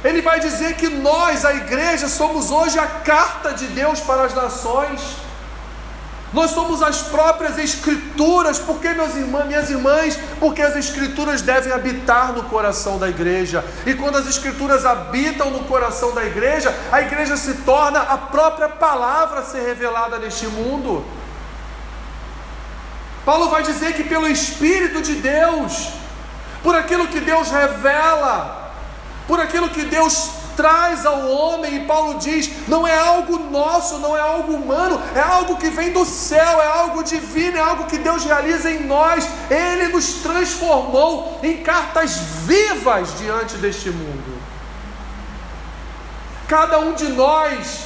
Ele 0.04 0.22
vai 0.22 0.40
dizer 0.40 0.76
que 0.76 0.90
nós, 0.90 1.46
a 1.46 1.54
igreja, 1.54 2.10
somos 2.10 2.52
hoje 2.52 2.78
a 2.78 2.88
carta 2.88 3.54
de 3.54 3.68
Deus 3.68 4.00
para 4.02 4.24
as 4.24 4.34
nações. 4.34 5.23
Nós 6.34 6.50
somos 6.52 6.82
as 6.82 7.04
próprias 7.04 7.60
Escrituras, 7.60 8.58
porque 8.58 8.90
meus 8.90 9.16
irmãos, 9.16 9.46
minhas 9.46 9.70
irmãs, 9.70 10.18
porque 10.40 10.64
as 10.64 10.76
Escrituras 10.76 11.44
devem 11.44 11.72
habitar 11.72 12.34
no 12.34 12.44
coração 12.44 12.98
da 12.98 13.08
igreja. 13.08 13.64
E 13.86 13.94
quando 13.94 14.18
as 14.18 14.28
Escrituras 14.28 14.84
habitam 14.84 15.52
no 15.52 15.66
coração 15.66 16.14
da 16.14 16.26
igreja, 16.26 16.76
a 16.92 17.02
igreja 17.02 17.38
se 17.38 17.54
torna 17.58 18.00
a 18.00 18.18
própria 18.18 18.68
palavra 18.68 19.42
a 19.42 19.44
ser 19.44 19.62
revelada 19.62 20.18
neste 20.18 20.48
mundo. 20.48 21.06
Paulo 23.24 23.50
vai 23.50 23.62
dizer 23.62 23.94
que 23.94 24.04
pelo 24.04 24.28
Espírito 24.28 25.02
de 25.02 25.16
Deus, 25.16 25.90
por 26.64 26.76
aquilo 26.76 27.08
que 27.08 27.20
Deus 27.20 27.52
revela, 27.52 28.74
por 29.28 29.40
aquilo 29.40 29.70
que 29.70 29.84
Deus 29.84 30.43
traz 30.56 31.06
ao 31.06 31.28
homem, 31.28 31.76
e 31.76 31.86
Paulo 31.86 32.20
diz: 32.20 32.68
não 32.68 32.88
é 32.88 32.98
algo 32.98 33.38
nosso, 33.38 34.00
não 34.00 34.16
é 34.16 34.22
algo 34.22 34.54
humano, 34.54 35.02
é 35.16 35.20
algo 35.20 35.58
que 35.58 35.70
vem 35.70 35.92
do 35.92 36.06
céu, 36.06 36.62
é 36.62 36.68
algo 36.68 37.04
divino, 37.04 37.58
é 37.58 37.62
algo 37.62 37.86
que 37.86 37.98
Deus 37.98 38.24
realiza 38.24 38.72
em 38.72 38.86
nós. 38.86 39.28
Ele 39.50 39.90
nos 39.90 40.16
transformou 40.16 41.40
em 41.44 41.58
cartas 41.64 42.16
vivas 42.46 43.18
diante 43.20 43.58
deste 43.58 43.90
mundo. 43.90 44.42
Cada 46.48 46.80
um 46.80 46.94
de 46.94 47.08
nós, 47.10 47.86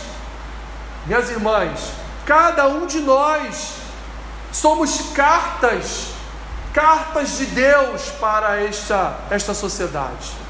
minhas 1.05 1.29
irmãs, 1.29 1.91
cada 2.25 2.67
um 2.67 2.85
de 2.85 2.99
nós 2.99 3.73
somos 4.51 5.11
cartas, 5.13 6.07
cartas 6.73 7.37
de 7.37 7.45
Deus 7.45 8.09
para 8.19 8.61
esta, 8.61 9.17
esta 9.29 9.53
sociedade. 9.53 10.46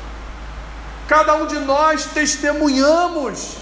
Cada 1.08 1.36
um 1.36 1.48
de 1.48 1.58
nós 1.60 2.06
testemunhamos, 2.06 3.56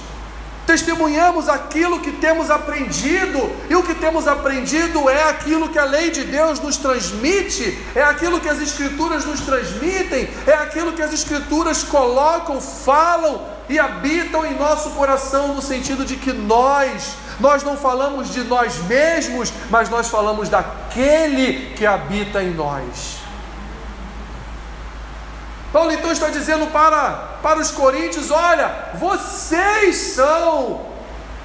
testemunhamos 0.66 1.48
aquilo 1.48 2.00
que 2.00 2.12
temos 2.14 2.50
aprendido, 2.50 3.56
e 3.70 3.76
o 3.76 3.84
que 3.84 3.94
temos 3.94 4.28
aprendido 4.28 5.08
é 5.10 5.30
aquilo 5.30 5.70
que 5.70 5.78
a 5.78 5.86
lei 5.86 6.10
de 6.10 6.24
Deus 6.24 6.60
nos 6.60 6.78
transmite, 6.78 7.80
é 7.94 8.02
aquilo 8.02 8.40
que 8.40 8.50
as 8.50 8.60
Escrituras 8.60 9.26
nos 9.26 9.42
transmitem, 9.42 10.28
é 10.48 10.54
aquilo 10.54 10.94
que 10.94 11.04
as 11.04 11.14
Escrituras 11.14 11.84
colocam, 11.84 12.60
falam 12.60 13.46
e 13.70 13.78
habitam 13.78 14.46
em 14.46 14.58
nosso 14.58 14.92
coração 14.92 15.50
no 15.50 15.62
sentido 15.62 16.04
de 16.04 16.16
que 16.16 16.34
nós 16.34 17.16
nós 17.40 17.64
não 17.64 17.76
falamos 17.76 18.32
de 18.32 18.44
nós 18.44 18.78
mesmos, 18.86 19.52
mas 19.70 19.90
nós 19.90 20.08
falamos 20.08 20.48
daquele 20.50 21.74
que 21.76 21.86
habita 21.86 22.42
em 22.42 22.54
nós. 22.54 23.18
Paulo 25.74 25.92
então 25.92 26.12
está 26.12 26.30
dizendo 26.30 26.68
para, 26.68 27.35
para 27.46 27.60
os 27.60 27.70
coríntios: 27.70 28.32
olha, 28.32 28.90
vocês 28.96 29.96
são, 30.16 30.82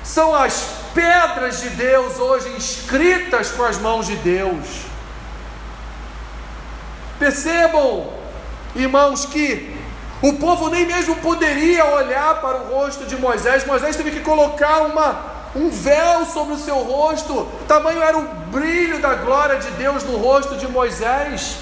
são 0.03 0.35
as 0.35 0.65
pedras 0.95 1.61
de 1.61 1.69
Deus 1.71 2.19
hoje 2.19 2.49
escritas 2.57 3.51
com 3.51 3.65
as 3.65 3.77
mãos 3.77 4.07
de 4.07 4.17
Deus. 4.17 4.65
Percebam, 7.19 8.09
irmãos, 8.75 9.27
que 9.27 9.77
o 10.23 10.33
povo 10.45 10.71
nem 10.71 10.87
mesmo 10.87 11.17
poderia 11.17 11.85
olhar 11.85 12.41
para 12.41 12.57
o 12.63 12.75
rosto 12.75 13.05
de 13.05 13.17
Moisés. 13.17 13.67
Moisés 13.67 13.95
teve 13.95 14.11
que 14.11 14.21
colocar 14.21 14.81
uma, 14.81 15.23
um 15.55 15.69
véu 15.69 16.25
sobre 16.25 16.55
o 16.55 16.59
seu 16.59 16.79
rosto. 16.79 17.47
Tamanho 17.69 18.03
era 18.03 18.17
o 18.17 18.23
brilho 18.47 19.01
da 19.01 19.17
glória 19.17 19.59
de 19.59 19.71
Deus 19.73 20.03
no 20.05 20.17
rosto 20.17 20.57
de 20.57 20.67
Moisés. 20.67 21.59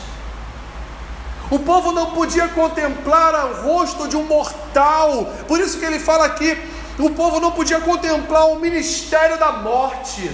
O 1.50 1.58
povo 1.58 1.92
não 1.92 2.10
podia 2.10 2.48
contemplar 2.48 3.34
o 3.46 3.62
rosto 3.62 4.06
de 4.06 4.16
um 4.16 4.24
mortal. 4.24 5.32
Por 5.46 5.58
isso 5.58 5.78
que 5.78 5.84
ele 5.84 5.98
fala 5.98 6.26
aqui: 6.26 6.58
o 6.98 7.10
povo 7.10 7.40
não 7.40 7.52
podia 7.52 7.80
contemplar 7.80 8.48
o 8.48 8.56
ministério 8.56 9.38
da 9.38 9.52
morte. 9.52 10.30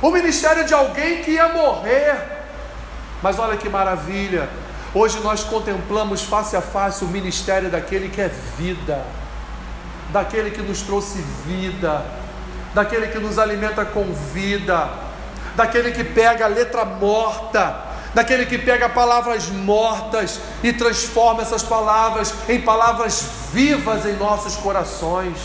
O 0.00 0.10
ministério 0.10 0.64
de 0.64 0.74
alguém 0.74 1.22
que 1.22 1.32
ia 1.32 1.48
morrer. 1.48 2.34
Mas 3.22 3.38
olha 3.38 3.56
que 3.56 3.68
maravilha, 3.70 4.48
hoje 4.94 5.18
nós 5.20 5.42
contemplamos 5.42 6.22
face 6.22 6.54
a 6.56 6.60
face 6.60 7.02
o 7.02 7.08
ministério 7.08 7.70
daquele 7.70 8.10
que 8.10 8.20
é 8.20 8.28
vida, 8.28 9.02
daquele 10.12 10.50
que 10.50 10.60
nos 10.60 10.82
trouxe 10.82 11.24
vida, 11.46 12.04
daquele 12.74 13.06
que 13.06 13.18
nos 13.18 13.38
alimenta 13.38 13.82
com 13.84 14.12
vida, 14.12 14.90
daquele 15.56 15.90
que 15.92 16.04
pega 16.04 16.44
a 16.44 16.48
letra 16.48 16.84
morta, 16.84 17.93
daquele 18.14 18.46
que 18.46 18.56
pega 18.56 18.88
palavras 18.88 19.48
mortas 19.48 20.40
e 20.62 20.72
transforma 20.72 21.42
essas 21.42 21.62
palavras 21.62 22.32
em 22.48 22.60
palavras 22.60 23.24
vivas 23.52 24.06
em 24.06 24.16
nossos 24.16 24.56
corações. 24.56 25.36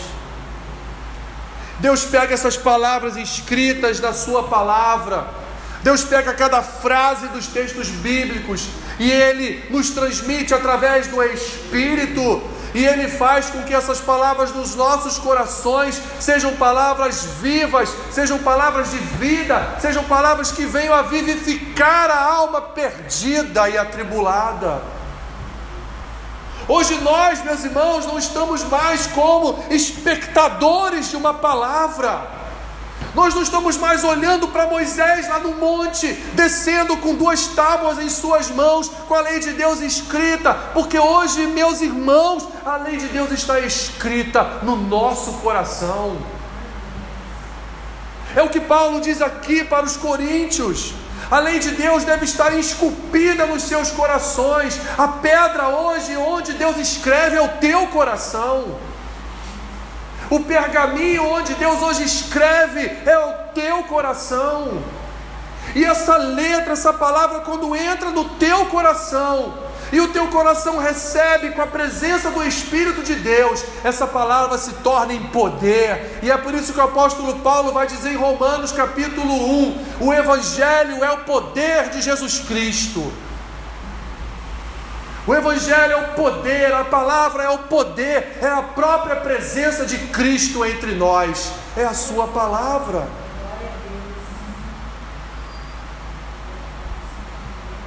Deus 1.78 2.04
pega 2.04 2.34
essas 2.34 2.56
palavras 2.56 3.16
escritas 3.16 4.00
na 4.00 4.12
Sua 4.12 4.44
palavra 4.44 5.40
Deus 5.82 6.04
pega 6.04 6.34
cada 6.34 6.62
frase 6.62 7.28
dos 7.28 7.46
textos 7.46 7.88
bíblicos 7.88 8.66
e 8.98 9.10
Ele 9.10 9.64
nos 9.70 9.90
transmite 9.90 10.52
através 10.52 11.06
do 11.06 11.22
Espírito, 11.22 12.42
e 12.74 12.86
Ele 12.86 13.08
faz 13.08 13.50
com 13.50 13.62
que 13.62 13.74
essas 13.74 14.00
palavras 14.00 14.52
dos 14.52 14.74
nossos 14.74 15.18
corações 15.18 16.00
sejam 16.20 16.56
palavras 16.56 17.24
vivas, 17.40 17.90
sejam 18.10 18.38
palavras 18.38 18.90
de 18.90 18.98
vida, 18.98 19.76
sejam 19.80 20.04
palavras 20.04 20.52
que 20.52 20.64
venham 20.64 20.94
a 20.94 21.02
vivificar 21.02 22.10
a 22.10 22.22
alma 22.22 22.60
perdida 22.60 23.68
e 23.68 23.76
atribulada. 23.76 24.82
Hoje 26.68 26.94
nós, 27.00 27.42
meus 27.42 27.64
irmãos, 27.64 28.06
não 28.06 28.16
estamos 28.16 28.62
mais 28.62 29.08
como 29.08 29.58
espectadores 29.70 31.10
de 31.10 31.16
uma 31.16 31.34
palavra. 31.34 32.39
Nós 33.14 33.34
não 33.34 33.42
estamos 33.42 33.76
mais 33.76 34.04
olhando 34.04 34.48
para 34.48 34.66
Moisés 34.66 35.28
lá 35.28 35.40
no 35.40 35.56
monte, 35.56 36.12
descendo 36.34 36.96
com 36.96 37.14
duas 37.14 37.48
tábuas 37.48 37.98
em 37.98 38.08
suas 38.08 38.50
mãos, 38.50 38.88
com 39.08 39.14
a 39.14 39.20
lei 39.20 39.40
de 39.40 39.52
Deus 39.52 39.80
escrita, 39.80 40.54
porque 40.72 40.98
hoje, 40.98 41.46
meus 41.46 41.80
irmãos, 41.80 42.46
a 42.64 42.76
lei 42.76 42.96
de 42.96 43.08
Deus 43.08 43.32
está 43.32 43.58
escrita 43.58 44.60
no 44.62 44.76
nosso 44.76 45.32
coração. 45.34 46.16
É 48.36 48.42
o 48.42 48.48
que 48.48 48.60
Paulo 48.60 49.00
diz 49.00 49.20
aqui 49.20 49.64
para 49.64 49.84
os 49.84 49.96
coríntios. 49.96 50.94
A 51.28 51.40
lei 51.40 51.58
de 51.58 51.72
Deus 51.72 52.04
deve 52.04 52.24
estar 52.24 52.56
esculpida 52.56 53.44
nos 53.44 53.64
seus 53.64 53.90
corações. 53.90 54.80
A 54.96 55.08
pedra 55.08 55.68
hoje, 55.68 56.16
onde 56.16 56.52
Deus 56.52 56.76
escreve, 56.76 57.36
é 57.36 57.42
o 57.42 57.48
teu 57.48 57.88
coração. 57.88 58.76
O 60.30 60.38
pergaminho 60.38 61.26
onde 61.26 61.54
Deus 61.54 61.82
hoje 61.82 62.04
escreve 62.04 62.80
é 63.04 63.18
o 63.18 63.32
teu 63.52 63.82
coração. 63.82 64.80
E 65.74 65.84
essa 65.84 66.16
letra, 66.16 66.72
essa 66.72 66.92
palavra, 66.92 67.40
quando 67.40 67.74
entra 67.74 68.10
no 68.10 68.24
teu 68.24 68.66
coração, 68.66 69.54
e 69.92 70.00
o 70.00 70.08
teu 70.08 70.28
coração 70.28 70.78
recebe 70.78 71.50
com 71.50 71.62
a 71.62 71.66
presença 71.66 72.30
do 72.30 72.44
Espírito 72.44 73.02
de 73.02 73.16
Deus, 73.16 73.64
essa 73.82 74.06
palavra 74.06 74.56
se 74.56 74.72
torna 74.74 75.12
em 75.12 75.22
poder, 75.24 76.20
e 76.22 76.30
é 76.30 76.36
por 76.36 76.54
isso 76.54 76.72
que 76.72 76.78
o 76.78 76.84
apóstolo 76.84 77.40
Paulo 77.40 77.72
vai 77.72 77.88
dizer 77.88 78.12
em 78.12 78.16
Romanos 78.16 78.70
capítulo 78.70 79.32
1: 79.32 79.86
o 80.00 80.12
Evangelho 80.12 81.04
é 81.04 81.10
o 81.10 81.18
poder 81.18 81.90
de 81.90 82.00
Jesus 82.00 82.38
Cristo. 82.38 83.12
O 85.30 85.34
Evangelho 85.36 85.92
é 85.92 85.96
o 85.96 86.08
poder, 86.14 86.74
a 86.74 86.82
palavra 86.82 87.44
é 87.44 87.48
o 87.48 87.58
poder, 87.58 88.38
é 88.42 88.48
a 88.48 88.62
própria 88.62 89.14
presença 89.14 89.86
de 89.86 89.96
Cristo 90.08 90.64
entre 90.64 90.90
nós, 90.96 91.52
é 91.76 91.84
a 91.84 91.94
Sua 91.94 92.26
palavra. 92.26 93.06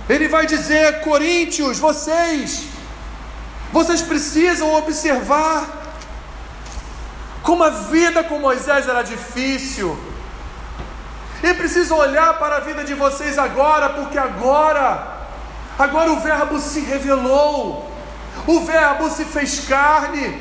Ele 0.07 0.29
vai 0.29 0.45
dizer, 0.45 1.01
Coríntios, 1.01 1.79
vocês, 1.79 2.63
vocês 3.73 4.01
precisam 4.01 4.73
observar 4.75 5.67
como 7.41 7.61
a 7.61 7.71
vida 7.71 8.23
com 8.23 8.39
Moisés 8.39 8.87
era 8.87 9.01
difícil, 9.01 9.99
e 11.43 11.53
precisam 11.55 11.97
olhar 11.97 12.39
para 12.39 12.55
a 12.55 12.61
vida 12.61 12.85
de 12.85 12.93
vocês 12.93 13.37
agora, 13.37 13.89
porque 13.89 14.17
agora 14.17 15.12
Agora 15.77 16.11
o 16.11 16.19
Verbo 16.19 16.59
se 16.59 16.79
revelou, 16.81 17.89
o 18.45 18.59
Verbo 18.61 19.09
se 19.09 19.25
fez 19.25 19.61
carne, 19.67 20.39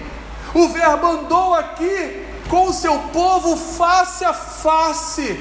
o 0.54 0.68
Verbo 0.68 1.06
andou 1.06 1.54
aqui 1.54 2.26
com 2.48 2.68
o 2.68 2.72
seu 2.72 2.98
povo 3.12 3.56
face 3.56 4.24
a 4.24 4.34
face. 4.34 5.40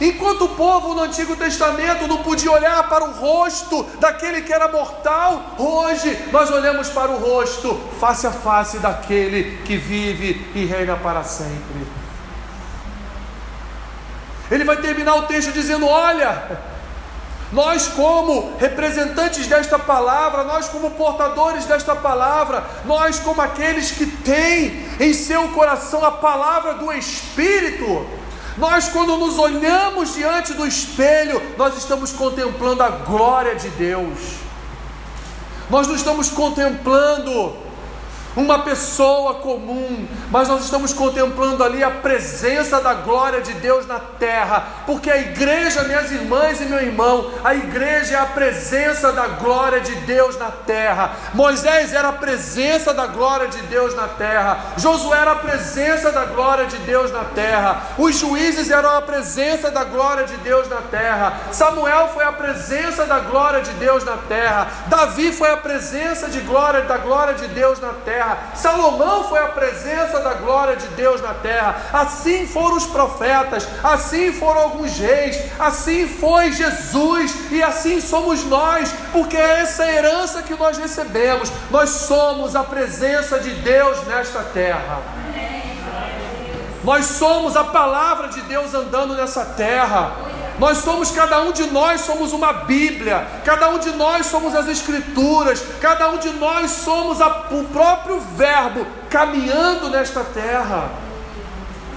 Enquanto 0.00 0.46
o 0.46 0.48
povo 0.50 0.94
no 0.94 1.02
Antigo 1.02 1.36
Testamento 1.36 2.08
não 2.08 2.22
podia 2.22 2.50
olhar 2.50 2.88
para 2.88 3.04
o 3.04 3.12
rosto 3.12 3.84
daquele 4.00 4.42
que 4.42 4.52
era 4.52 4.68
mortal, 4.68 5.54
hoje 5.56 6.28
nós 6.32 6.50
olhamos 6.50 6.88
para 6.88 7.10
o 7.10 7.18
rosto 7.18 7.80
face 8.00 8.26
a 8.26 8.32
face 8.32 8.78
daquele 8.78 9.58
que 9.64 9.76
vive 9.76 10.50
e 10.54 10.64
reina 10.64 10.96
para 10.96 11.22
sempre. 11.22 11.86
Ele 14.50 14.64
vai 14.64 14.76
terminar 14.76 15.14
o 15.16 15.22
texto 15.22 15.52
dizendo: 15.52 15.86
Olha, 15.86 16.58
nós, 17.54 17.86
como 17.86 18.52
representantes 18.58 19.46
desta 19.46 19.78
palavra, 19.78 20.42
nós, 20.42 20.68
como 20.68 20.90
portadores 20.90 21.64
desta 21.66 21.94
palavra, 21.94 22.64
nós, 22.84 23.20
como 23.20 23.40
aqueles 23.40 23.92
que 23.92 24.06
têm 24.06 24.84
em 24.98 25.14
seu 25.14 25.48
coração 25.50 26.04
a 26.04 26.10
palavra 26.10 26.74
do 26.74 26.92
Espírito, 26.92 28.04
nós, 28.58 28.88
quando 28.88 29.16
nos 29.16 29.38
olhamos 29.38 30.14
diante 30.14 30.52
do 30.52 30.66
espelho, 30.66 31.40
nós 31.56 31.78
estamos 31.78 32.12
contemplando 32.12 32.82
a 32.82 32.88
glória 32.88 33.54
de 33.54 33.68
Deus, 33.68 34.18
nós 35.70 35.86
não 35.86 35.94
estamos 35.94 36.30
contemplando 36.30 37.54
uma 38.36 38.60
pessoa 38.60 39.34
comum, 39.34 40.06
mas 40.30 40.48
nós 40.48 40.64
estamos 40.64 40.92
contemplando 40.92 41.62
ali 41.62 41.82
a 41.82 41.90
presença 41.90 42.80
da 42.80 42.94
glória 42.94 43.40
de 43.40 43.52
Deus 43.54 43.86
na 43.86 44.00
terra, 44.00 44.66
porque 44.86 45.10
a 45.10 45.18
igreja, 45.18 45.84
minhas 45.84 46.10
irmãs 46.10 46.60
e 46.60 46.64
meu 46.64 46.80
irmão, 46.80 47.30
a 47.44 47.54
igreja 47.54 48.16
é 48.16 48.18
a 48.18 48.26
presença 48.26 49.12
da 49.12 49.28
glória 49.28 49.80
de 49.80 49.94
Deus 49.96 50.36
na 50.38 50.50
terra. 50.50 51.12
Moisés 51.32 51.92
era 51.92 52.08
a 52.08 52.12
presença 52.12 52.92
da 52.92 53.06
glória 53.06 53.48
de 53.48 53.62
Deus 53.62 53.94
na 53.94 54.08
terra, 54.08 54.58
Josué 54.76 55.18
era 55.18 55.32
a 55.32 55.36
presença 55.36 56.10
da 56.10 56.24
glória 56.24 56.66
de 56.66 56.78
Deus 56.78 57.12
na 57.12 57.24
terra, 57.24 57.82
os 57.96 58.18
juízes 58.18 58.70
eram 58.70 58.96
a 58.96 59.02
presença 59.02 59.70
da 59.70 59.84
glória 59.84 60.24
de 60.24 60.36
Deus 60.38 60.68
na 60.68 60.80
terra, 60.80 61.40
Samuel 61.52 62.10
foi 62.12 62.24
a 62.24 62.32
presença 62.32 63.06
da 63.06 63.20
glória 63.20 63.60
de 63.60 63.70
Deus 63.72 64.04
na 64.04 64.16
terra, 64.16 64.66
Davi 64.88 65.32
foi 65.32 65.50
a 65.50 65.56
presença 65.56 66.28
de 66.28 66.40
glória 66.40 66.82
da 66.82 66.96
glória 66.98 67.34
de 67.34 67.46
Deus 67.48 67.80
na 67.80 67.92
terra 68.04 68.23
terra. 68.24 68.38
Salomão 68.54 69.24
foi 69.24 69.38
a 69.40 69.48
presença 69.48 70.20
da 70.20 70.34
glória 70.34 70.76
de 70.76 70.88
Deus 70.88 71.20
na 71.20 71.34
terra. 71.34 71.76
Assim 71.92 72.46
foram 72.46 72.76
os 72.76 72.86
profetas, 72.86 73.68
assim 73.82 74.32
foram 74.32 74.62
alguns 74.62 74.98
reis, 74.98 75.38
assim 75.58 76.08
foi 76.08 76.52
Jesus 76.52 77.34
e 77.50 77.62
assim 77.62 78.00
somos 78.00 78.44
nós, 78.44 78.92
porque 79.12 79.36
é 79.36 79.60
essa 79.60 79.86
herança 79.86 80.42
que 80.42 80.54
nós 80.54 80.78
recebemos. 80.78 81.50
Nós 81.70 81.90
somos 81.90 82.56
a 82.56 82.64
presença 82.64 83.38
de 83.38 83.50
Deus 83.50 84.04
nesta 84.06 84.42
terra. 84.42 85.02
Nós 86.82 87.06
somos 87.06 87.56
a 87.56 87.64
palavra 87.64 88.28
de 88.28 88.42
Deus 88.42 88.74
andando 88.74 89.14
nessa 89.14 89.44
terra. 89.44 90.33
Nós 90.58 90.78
somos, 90.78 91.10
cada 91.10 91.42
um 91.42 91.52
de 91.52 91.64
nós 91.66 92.02
somos 92.02 92.32
uma 92.32 92.52
Bíblia, 92.52 93.26
cada 93.44 93.70
um 93.70 93.78
de 93.78 93.90
nós 93.90 94.26
somos 94.26 94.54
as 94.54 94.68
Escrituras, 94.68 95.60
cada 95.80 96.10
um 96.10 96.18
de 96.18 96.30
nós 96.30 96.70
somos 96.70 97.20
a, 97.20 97.48
o 97.50 97.64
próprio 97.64 98.20
Verbo 98.20 98.86
caminhando 99.10 99.90
nesta 99.90 100.22
terra. 100.22 100.90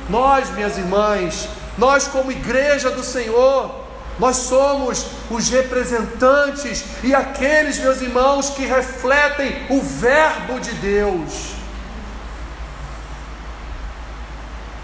Nós, 0.09 0.49
minhas 0.51 0.77
irmãs, 0.77 1.47
nós, 1.77 2.07
como 2.07 2.31
igreja 2.31 2.89
do 2.89 3.03
Senhor, 3.03 3.85
nós 4.17 4.37
somos 4.37 5.05
os 5.29 5.49
representantes 5.49 6.83
e 7.03 7.13
aqueles, 7.13 7.77
meus 7.77 8.01
irmãos, 8.01 8.49
que 8.49 8.65
refletem 8.65 9.67
o 9.69 9.79
Verbo 9.81 10.59
de 10.59 10.71
Deus. 10.73 11.51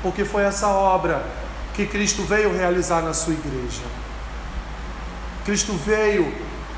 Porque 0.03 0.23
foi 0.23 0.43
essa 0.43 0.67
obra 0.67 1.23
que 1.73 1.85
Cristo 1.87 2.23
veio 2.23 2.55
realizar 2.55 3.01
na 3.01 3.13
sua 3.13 3.33
igreja. 3.33 3.81
Cristo 5.45 5.73
veio 5.73 6.33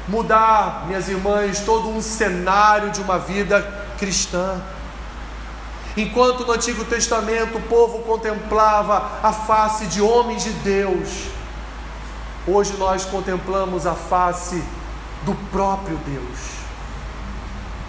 mudar, 0.07 0.85
minhas 0.87 1.07
irmãs, 1.07 1.59
todo 1.59 1.89
um 1.89 2.01
cenário 2.01 2.91
de 2.91 3.01
uma 3.01 3.19
vida 3.19 3.61
cristã. 3.97 4.61
Enquanto 5.97 6.45
no 6.45 6.53
Antigo 6.53 6.83
Testamento 6.85 7.57
o 7.57 7.61
povo 7.61 7.99
contemplava 7.99 9.19
a 9.23 9.31
face 9.31 9.85
de 9.87 10.01
homens 10.01 10.43
de 10.43 10.51
Deus, 10.51 11.27
hoje 12.47 12.73
nós 12.77 13.05
contemplamos 13.05 13.87
a 13.87 13.93
face 13.93 14.61
do 15.23 15.33
próprio 15.51 15.97
Deus. 16.05 16.55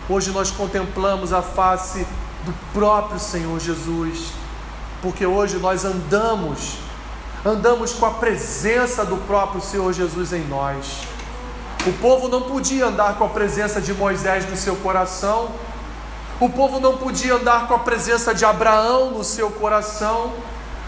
Hoje 0.08 0.30
nós 0.30 0.52
contemplamos 0.52 1.32
a 1.32 1.42
face 1.42 2.06
do 2.44 2.54
próprio 2.72 3.18
Senhor 3.18 3.58
Jesus, 3.58 4.30
porque 5.02 5.26
hoje 5.26 5.56
nós 5.56 5.84
andamos, 5.84 6.78
andamos 7.46 7.92
com 7.92 8.06
a 8.06 8.10
presença 8.10 9.04
do 9.04 9.16
próprio 9.18 9.60
Senhor 9.60 9.92
Jesus 9.92 10.32
em 10.32 10.44
nós. 10.46 11.02
O 11.86 11.92
povo 11.92 12.26
não 12.28 12.42
podia 12.42 12.86
andar 12.86 13.14
com 13.16 13.24
a 13.24 13.28
presença 13.28 13.80
de 13.80 13.94
Moisés 13.94 14.50
no 14.50 14.56
seu 14.56 14.74
coração, 14.76 15.50
o 16.40 16.50
povo 16.50 16.80
não 16.80 16.96
podia 16.98 17.34
andar 17.34 17.68
com 17.68 17.74
a 17.74 17.78
presença 17.78 18.34
de 18.34 18.44
Abraão 18.44 19.12
no 19.12 19.24
seu 19.24 19.50
coração. 19.50 20.32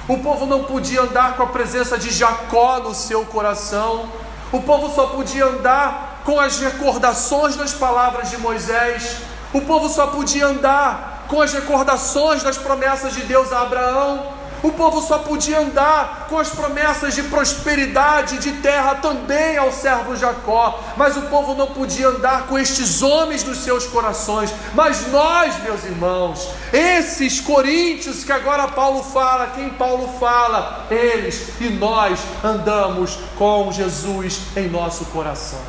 O 0.06 0.18
povo 0.18 0.44
não 0.44 0.64
podia 0.64 1.02
andar 1.02 1.36
com 1.36 1.42
a 1.42 1.46
presença 1.46 1.96
de 1.96 2.10
Jacó 2.10 2.80
no 2.80 2.94
seu 2.94 3.24
coração. 3.24 4.10
O 4.52 4.60
povo 4.60 4.94
só 4.94 5.06
podia 5.06 5.46
andar 5.46 6.20
com 6.24 6.38
as 6.38 6.58
recordações 6.58 7.56
das 7.56 7.72
palavras 7.72 8.28
de 8.28 8.36
Moisés. 8.36 9.18
O 9.54 9.62
povo 9.62 9.88
só 9.88 10.08
podia 10.08 10.48
andar 10.48 11.24
com 11.28 11.40
as 11.40 11.52
recordações 11.52 12.42
das 12.42 12.58
promessas 12.58 13.14
de 13.14 13.22
Deus 13.22 13.50
a 13.50 13.62
Abraão. 13.62 14.37
O 14.62 14.72
povo 14.72 15.00
só 15.00 15.18
podia 15.18 15.60
andar 15.60 16.26
com 16.28 16.38
as 16.38 16.50
promessas 16.50 17.14
de 17.14 17.22
prosperidade 17.24 18.38
de 18.38 18.52
terra 18.54 18.96
também 18.96 19.56
ao 19.56 19.70
servo 19.70 20.16
Jacó, 20.16 20.82
mas 20.96 21.16
o 21.16 21.22
povo 21.22 21.54
não 21.54 21.68
podia 21.68 22.08
andar 22.08 22.46
com 22.46 22.58
estes 22.58 23.02
homens 23.02 23.44
nos 23.44 23.58
seus 23.58 23.86
corações. 23.86 24.52
Mas 24.74 25.06
nós, 25.12 25.62
meus 25.62 25.84
irmãos, 25.84 26.48
esses 26.72 27.40
coríntios 27.40 28.24
que 28.24 28.32
agora 28.32 28.68
Paulo 28.68 29.02
fala, 29.02 29.52
quem 29.54 29.70
Paulo 29.70 30.18
fala, 30.18 30.86
eles 30.90 31.60
e 31.60 31.68
nós 31.68 32.18
andamos 32.42 33.18
com 33.36 33.70
Jesus 33.70 34.40
em 34.56 34.68
nosso 34.68 35.04
coração. 35.06 35.60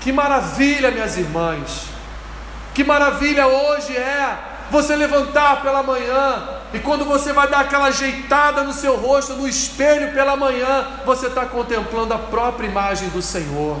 Que 0.00 0.12
maravilha, 0.12 0.90
minhas 0.90 1.16
irmãs! 1.16 1.86
Que 2.72 2.84
maravilha 2.84 3.48
hoje 3.48 3.96
é 3.96 4.38
você 4.70 4.94
levantar 4.94 5.62
pela 5.62 5.82
manhã 5.82 6.57
e 6.72 6.78
quando 6.78 7.04
você 7.04 7.32
vai 7.32 7.48
dar 7.48 7.60
aquela 7.60 7.86
ajeitada 7.86 8.62
no 8.62 8.72
seu 8.72 8.96
rosto, 8.96 9.34
no 9.34 9.48
espelho 9.48 10.12
pela 10.12 10.36
manhã, 10.36 10.86
você 11.06 11.28
está 11.28 11.46
contemplando 11.46 12.12
a 12.12 12.18
própria 12.18 12.66
imagem 12.66 13.08
do 13.08 13.22
Senhor. 13.22 13.78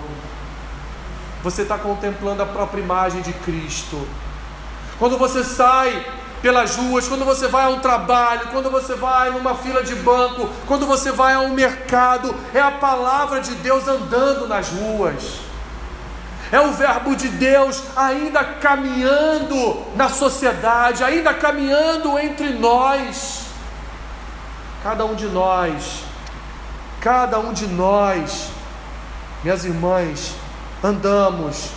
Você 1.42 1.62
está 1.62 1.76
contemplando 1.76 2.42
a 2.42 2.46
própria 2.46 2.80
imagem 2.80 3.20
de 3.20 3.32
Cristo. 3.32 4.08
Quando 4.98 5.18
você 5.18 5.44
sai 5.44 6.04
pelas 6.40 6.76
ruas, 6.76 7.06
quando 7.06 7.24
você 7.24 7.46
vai 7.46 7.66
a 7.66 7.68
um 7.68 7.80
trabalho, 7.80 8.48
quando 8.52 8.70
você 8.70 8.94
vai 8.94 9.30
numa 9.30 9.54
fila 9.54 9.82
de 9.82 9.94
banco, 9.94 10.48
quando 10.66 10.86
você 10.86 11.12
vai 11.12 11.34
a 11.34 11.40
um 11.40 11.52
mercado, 11.52 12.34
é 12.54 12.60
a 12.60 12.70
palavra 12.70 13.40
de 13.40 13.54
Deus 13.56 13.86
andando 13.86 14.48
nas 14.48 14.68
ruas 14.68 15.47
é 16.50 16.60
o 16.60 16.72
Verbo 16.72 17.14
de 17.14 17.28
Deus 17.28 17.82
ainda 17.94 18.42
caminhando 18.42 19.84
na 19.94 20.08
sociedade, 20.08 21.04
ainda 21.04 21.34
caminhando 21.34 22.18
entre 22.18 22.50
nós. 22.50 23.46
Cada 24.82 25.04
um 25.04 25.14
de 25.14 25.26
nós, 25.26 26.04
cada 27.00 27.38
um 27.38 27.52
de 27.52 27.66
nós, 27.66 28.48
minhas 29.42 29.64
irmãs, 29.64 30.34
andamos, 30.82 31.70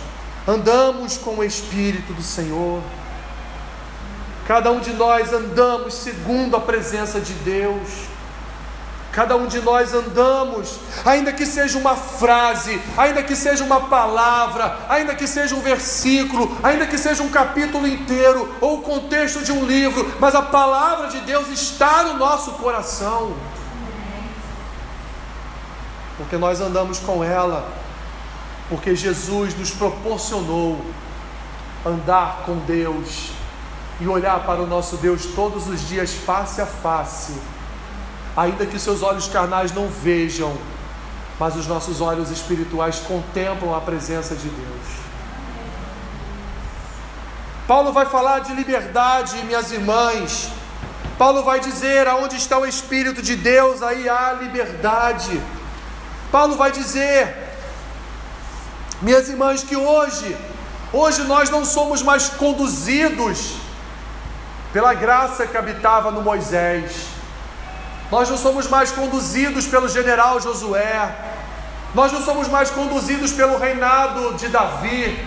andamos 0.48 1.18
com 1.18 1.36
o 1.36 1.44
Espírito 1.44 2.14
do 2.14 2.22
Senhor. 2.22 2.82
Cada 4.46 4.72
um 4.72 4.80
de 4.80 4.92
nós 4.92 5.32
andamos 5.32 5.94
segundo 5.94 6.56
a 6.56 6.60
presença 6.60 7.20
de 7.20 7.32
Deus. 7.34 8.11
Cada 9.12 9.36
um 9.36 9.46
de 9.46 9.60
nós 9.60 9.92
andamos, 9.92 10.78
ainda 11.04 11.34
que 11.34 11.44
seja 11.44 11.76
uma 11.76 11.94
frase, 11.94 12.80
ainda 12.96 13.22
que 13.22 13.36
seja 13.36 13.62
uma 13.62 13.80
palavra, 13.80 14.78
ainda 14.88 15.14
que 15.14 15.26
seja 15.26 15.54
um 15.54 15.60
versículo, 15.60 16.56
ainda 16.62 16.86
que 16.86 16.96
seja 16.96 17.22
um 17.22 17.28
capítulo 17.28 17.86
inteiro 17.86 18.56
ou 18.58 18.78
o 18.78 18.82
contexto 18.82 19.44
de 19.44 19.52
um 19.52 19.66
livro, 19.66 20.14
mas 20.18 20.34
a 20.34 20.40
palavra 20.40 21.08
de 21.08 21.20
Deus 21.20 21.48
está 21.48 22.04
no 22.04 22.14
nosso 22.14 22.52
coração. 22.52 23.34
Porque 26.16 26.38
nós 26.38 26.62
andamos 26.62 26.98
com 26.98 27.22
ela, 27.22 27.70
porque 28.70 28.96
Jesus 28.96 29.54
nos 29.58 29.72
proporcionou 29.72 30.80
andar 31.84 32.44
com 32.46 32.56
Deus 32.60 33.30
e 34.00 34.08
olhar 34.08 34.40
para 34.46 34.62
o 34.62 34.66
nosso 34.66 34.96
Deus 34.96 35.26
todos 35.34 35.68
os 35.68 35.86
dias 35.86 36.14
face 36.14 36.62
a 36.62 36.66
face 36.66 37.34
ainda 38.36 38.66
que 38.66 38.78
seus 38.78 39.02
olhos 39.02 39.28
carnais 39.28 39.72
não 39.72 39.88
vejam, 39.88 40.56
mas 41.38 41.56
os 41.56 41.66
nossos 41.66 42.00
olhos 42.00 42.30
espirituais 42.30 42.98
contemplam 43.00 43.74
a 43.74 43.80
presença 43.80 44.34
de 44.34 44.48
Deus. 44.48 45.02
Paulo 47.66 47.92
vai 47.92 48.06
falar 48.06 48.40
de 48.40 48.52
liberdade, 48.54 49.42
minhas 49.44 49.70
irmãs. 49.72 50.50
Paulo 51.16 51.42
vai 51.42 51.60
dizer: 51.60 52.08
aonde 52.08 52.36
está 52.36 52.58
o 52.58 52.66
Espírito 52.66 53.22
de 53.22 53.36
Deus, 53.36 53.82
aí 53.82 54.08
há 54.08 54.32
liberdade. 54.32 55.40
Paulo 56.30 56.56
vai 56.56 56.72
dizer, 56.72 57.36
minhas 59.02 59.28
irmãs, 59.28 59.62
que 59.62 59.76
hoje, 59.76 60.36
hoje 60.92 61.22
nós 61.24 61.50
não 61.50 61.64
somos 61.64 62.02
mais 62.02 62.28
conduzidos 62.28 63.56
pela 64.72 64.94
graça 64.94 65.46
que 65.46 65.56
habitava 65.56 66.10
no 66.10 66.22
Moisés. 66.22 67.21
Nós 68.12 68.28
não 68.28 68.36
somos 68.36 68.68
mais 68.68 68.92
conduzidos 68.92 69.66
pelo 69.66 69.88
general 69.88 70.38
Josué. 70.38 71.16
Nós 71.94 72.12
não 72.12 72.22
somos 72.22 72.46
mais 72.46 72.70
conduzidos 72.70 73.32
pelo 73.32 73.56
reinado 73.56 74.34
de 74.34 74.48
Davi. 74.48 75.18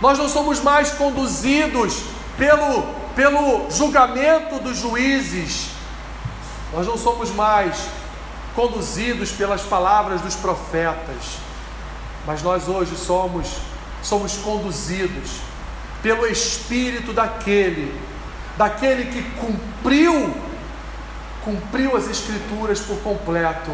Nós 0.00 0.18
não 0.18 0.28
somos 0.28 0.58
mais 0.58 0.90
conduzidos 0.90 2.02
pelo, 2.36 2.82
pelo 3.14 3.70
julgamento 3.70 4.58
dos 4.58 4.78
juízes. 4.78 5.68
Nós 6.72 6.84
não 6.84 6.98
somos 6.98 7.30
mais 7.30 7.86
conduzidos 8.56 9.30
pelas 9.30 9.62
palavras 9.62 10.20
dos 10.20 10.34
profetas. 10.34 11.38
Mas 12.26 12.42
nós 12.42 12.66
hoje 12.66 12.96
somos 12.96 13.46
somos 14.02 14.36
conduzidos 14.38 15.38
pelo 16.02 16.26
espírito 16.26 17.12
daquele 17.12 17.94
daquele 18.58 19.12
que 19.12 19.22
cumpriu 19.38 20.34
cumpriu 21.44 21.96
as 21.96 22.08
Escrituras 22.08 22.80
por 22.80 22.98
completo, 23.00 23.70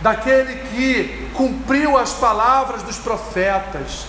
daquele 0.00 0.54
que 0.70 1.30
cumpriu 1.34 1.98
as 1.98 2.12
palavras 2.12 2.82
dos 2.82 2.96
profetas, 2.96 4.06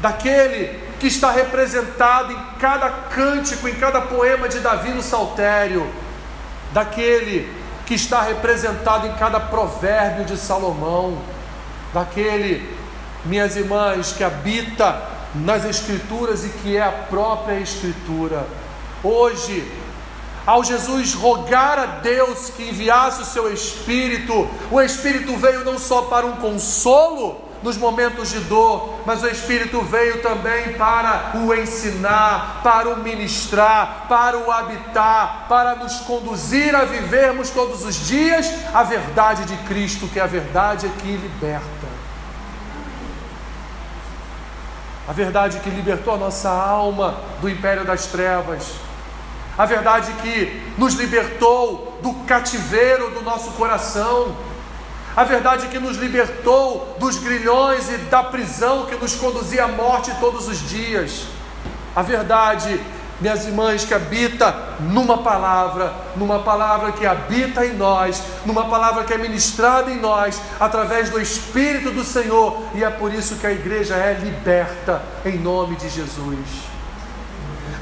daquele 0.00 0.80
que 0.98 1.06
está 1.06 1.30
representado 1.30 2.32
em 2.32 2.38
cada 2.58 2.90
cântico, 2.90 3.68
em 3.68 3.74
cada 3.74 4.00
poema 4.00 4.48
de 4.48 4.60
Davi 4.60 4.90
no 4.90 5.02
Saltério, 5.02 5.90
daquele 6.72 7.52
que 7.86 7.94
está 7.94 8.22
representado 8.22 9.06
em 9.06 9.12
cada 9.14 9.40
provérbio 9.40 10.24
de 10.24 10.36
Salomão, 10.36 11.18
daquele, 11.92 12.76
minhas 13.24 13.56
irmãs, 13.56 14.12
que 14.12 14.22
habita 14.22 15.02
nas 15.34 15.64
Escrituras 15.64 16.44
e 16.44 16.48
que 16.48 16.76
é 16.76 16.82
a 16.82 16.92
própria 16.92 17.58
Escritura. 17.58 18.46
Hoje, 19.02 19.70
ao 20.46 20.64
Jesus 20.64 21.14
rogar 21.14 21.78
a 21.78 21.86
Deus 21.86 22.50
que 22.50 22.68
enviasse 22.68 23.22
o 23.22 23.26
seu 23.26 23.52
Espírito, 23.52 24.48
o 24.70 24.80
Espírito 24.80 25.36
veio 25.36 25.64
não 25.64 25.78
só 25.78 26.02
para 26.02 26.26
um 26.26 26.36
consolo, 26.36 27.50
nos 27.62 27.76
momentos 27.76 28.30
de 28.30 28.40
dor, 28.40 29.00
mas 29.04 29.22
o 29.22 29.28
Espírito 29.28 29.82
veio 29.82 30.22
também 30.22 30.72
para 30.74 31.32
o 31.36 31.54
ensinar, 31.54 32.60
para 32.62 32.88
o 32.88 32.98
ministrar, 32.98 34.06
para 34.08 34.38
o 34.38 34.50
habitar, 34.50 35.46
para 35.48 35.74
nos 35.74 35.96
conduzir 36.00 36.74
a 36.74 36.84
vivermos 36.84 37.50
todos 37.50 37.84
os 37.84 38.06
dias 38.06 38.50
a 38.72 38.82
verdade 38.82 39.44
de 39.44 39.56
Cristo, 39.64 40.08
que 40.08 40.18
é 40.18 40.22
a 40.22 40.26
verdade 40.26 40.88
que 41.00 41.16
liberta. 41.16 41.90
A 45.06 45.12
verdade 45.12 45.58
que 45.60 45.68
libertou 45.68 46.14
a 46.14 46.18
nossa 46.18 46.48
alma 46.48 47.16
do 47.40 47.48
império 47.48 47.84
das 47.84 48.06
trevas. 48.06 48.89
A 49.60 49.66
verdade 49.66 50.14
que 50.22 50.58
nos 50.78 50.94
libertou 50.94 51.98
do 52.02 52.14
cativeiro 52.24 53.10
do 53.10 53.20
nosso 53.20 53.50
coração. 53.50 54.34
A 55.14 55.22
verdade 55.22 55.66
que 55.66 55.78
nos 55.78 55.98
libertou 55.98 56.96
dos 56.98 57.18
grilhões 57.18 57.90
e 57.90 57.98
da 57.98 58.22
prisão 58.22 58.86
que 58.86 58.94
nos 58.94 59.14
conduzia 59.16 59.64
à 59.64 59.68
morte 59.68 60.12
todos 60.18 60.48
os 60.48 60.66
dias. 60.66 61.26
A 61.94 62.00
verdade 62.00 62.80
minhas 63.20 63.44
irmãs, 63.44 63.84
que 63.84 63.92
habita 63.92 64.78
numa 64.80 65.18
palavra, 65.18 65.92
numa 66.16 66.38
palavra 66.38 66.92
que 66.92 67.04
habita 67.04 67.66
em 67.66 67.74
nós, 67.74 68.22
numa 68.46 68.64
palavra 68.64 69.04
que 69.04 69.12
é 69.12 69.18
ministrada 69.18 69.90
em 69.90 70.00
nós, 70.00 70.40
através 70.58 71.10
do 71.10 71.20
Espírito 71.20 71.90
do 71.90 72.02
Senhor, 72.02 72.62
e 72.74 72.82
é 72.82 72.88
por 72.88 73.12
isso 73.12 73.36
que 73.36 73.46
a 73.46 73.52
igreja 73.52 73.94
é 73.94 74.14
liberta, 74.14 75.02
em 75.22 75.36
nome 75.36 75.76
de 75.76 75.90
Jesus. 75.90 76.70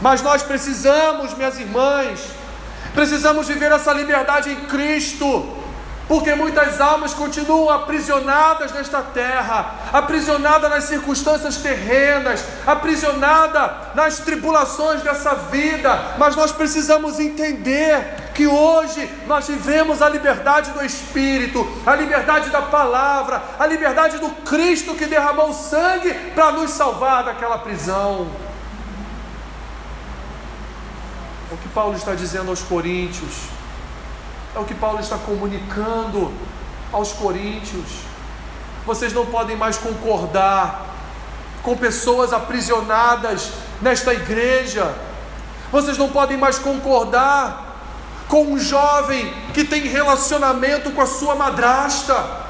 Mas 0.00 0.22
nós 0.22 0.42
precisamos, 0.42 1.34
minhas 1.34 1.58
irmãs, 1.58 2.20
precisamos 2.94 3.48
viver 3.48 3.72
essa 3.72 3.92
liberdade 3.92 4.50
em 4.50 4.56
Cristo 4.66 5.58
porque 6.08 6.34
muitas 6.34 6.80
almas 6.80 7.12
continuam 7.12 7.68
aprisionadas 7.68 8.72
nesta 8.72 9.02
terra, 9.02 9.74
aprisionadas 9.92 10.70
nas 10.70 10.84
circunstâncias 10.84 11.58
terrenas, 11.58 12.42
aprisionadas 12.66 13.94
nas 13.94 14.18
tribulações 14.20 15.02
dessa 15.02 15.34
vida, 15.34 16.14
mas 16.16 16.34
nós 16.34 16.50
precisamos 16.50 17.20
entender 17.20 18.30
que 18.34 18.46
hoje 18.46 19.08
nós 19.26 19.46
vivemos 19.48 20.00
a 20.00 20.08
liberdade 20.08 20.70
do 20.70 20.82
Espírito, 20.82 21.68
a 21.84 21.94
liberdade 21.94 22.48
da 22.48 22.62
palavra, 22.62 23.42
a 23.58 23.66
liberdade 23.66 24.16
do 24.16 24.30
Cristo 24.30 24.94
que 24.94 25.04
derramou 25.04 25.52
sangue 25.52 26.14
para 26.34 26.52
nos 26.52 26.70
salvar 26.70 27.24
daquela 27.24 27.58
prisão. 27.58 28.47
É 31.50 31.54
o 31.54 31.56
que 31.56 31.68
Paulo 31.68 31.96
está 31.96 32.14
dizendo 32.14 32.50
aos 32.50 32.62
Coríntios 32.62 33.58
é 34.54 34.58
o 34.58 34.64
que 34.64 34.74
Paulo 34.74 34.98
está 35.00 35.16
comunicando 35.16 36.32
aos 36.92 37.12
coríntios. 37.12 37.87
Vocês 38.87 39.12
não 39.12 39.26
podem 39.26 39.56
mais 39.56 39.76
concordar 39.76 40.87
com 41.62 41.76
pessoas 41.76 42.32
aprisionadas 42.32 43.50
nesta 43.80 44.12
igreja. 44.12 44.94
Vocês 45.70 45.98
não 45.98 46.08
podem 46.08 46.37
mais 46.37 46.58
concordar 46.58 47.66
com 48.26 48.42
um 48.44 48.58
jovem 48.58 49.32
que 49.52 49.64
tem 49.64 49.82
relacionamento 49.82 50.90
com 50.92 51.02
a 51.02 51.06
sua 51.06 51.34
madrasta. 51.34 52.48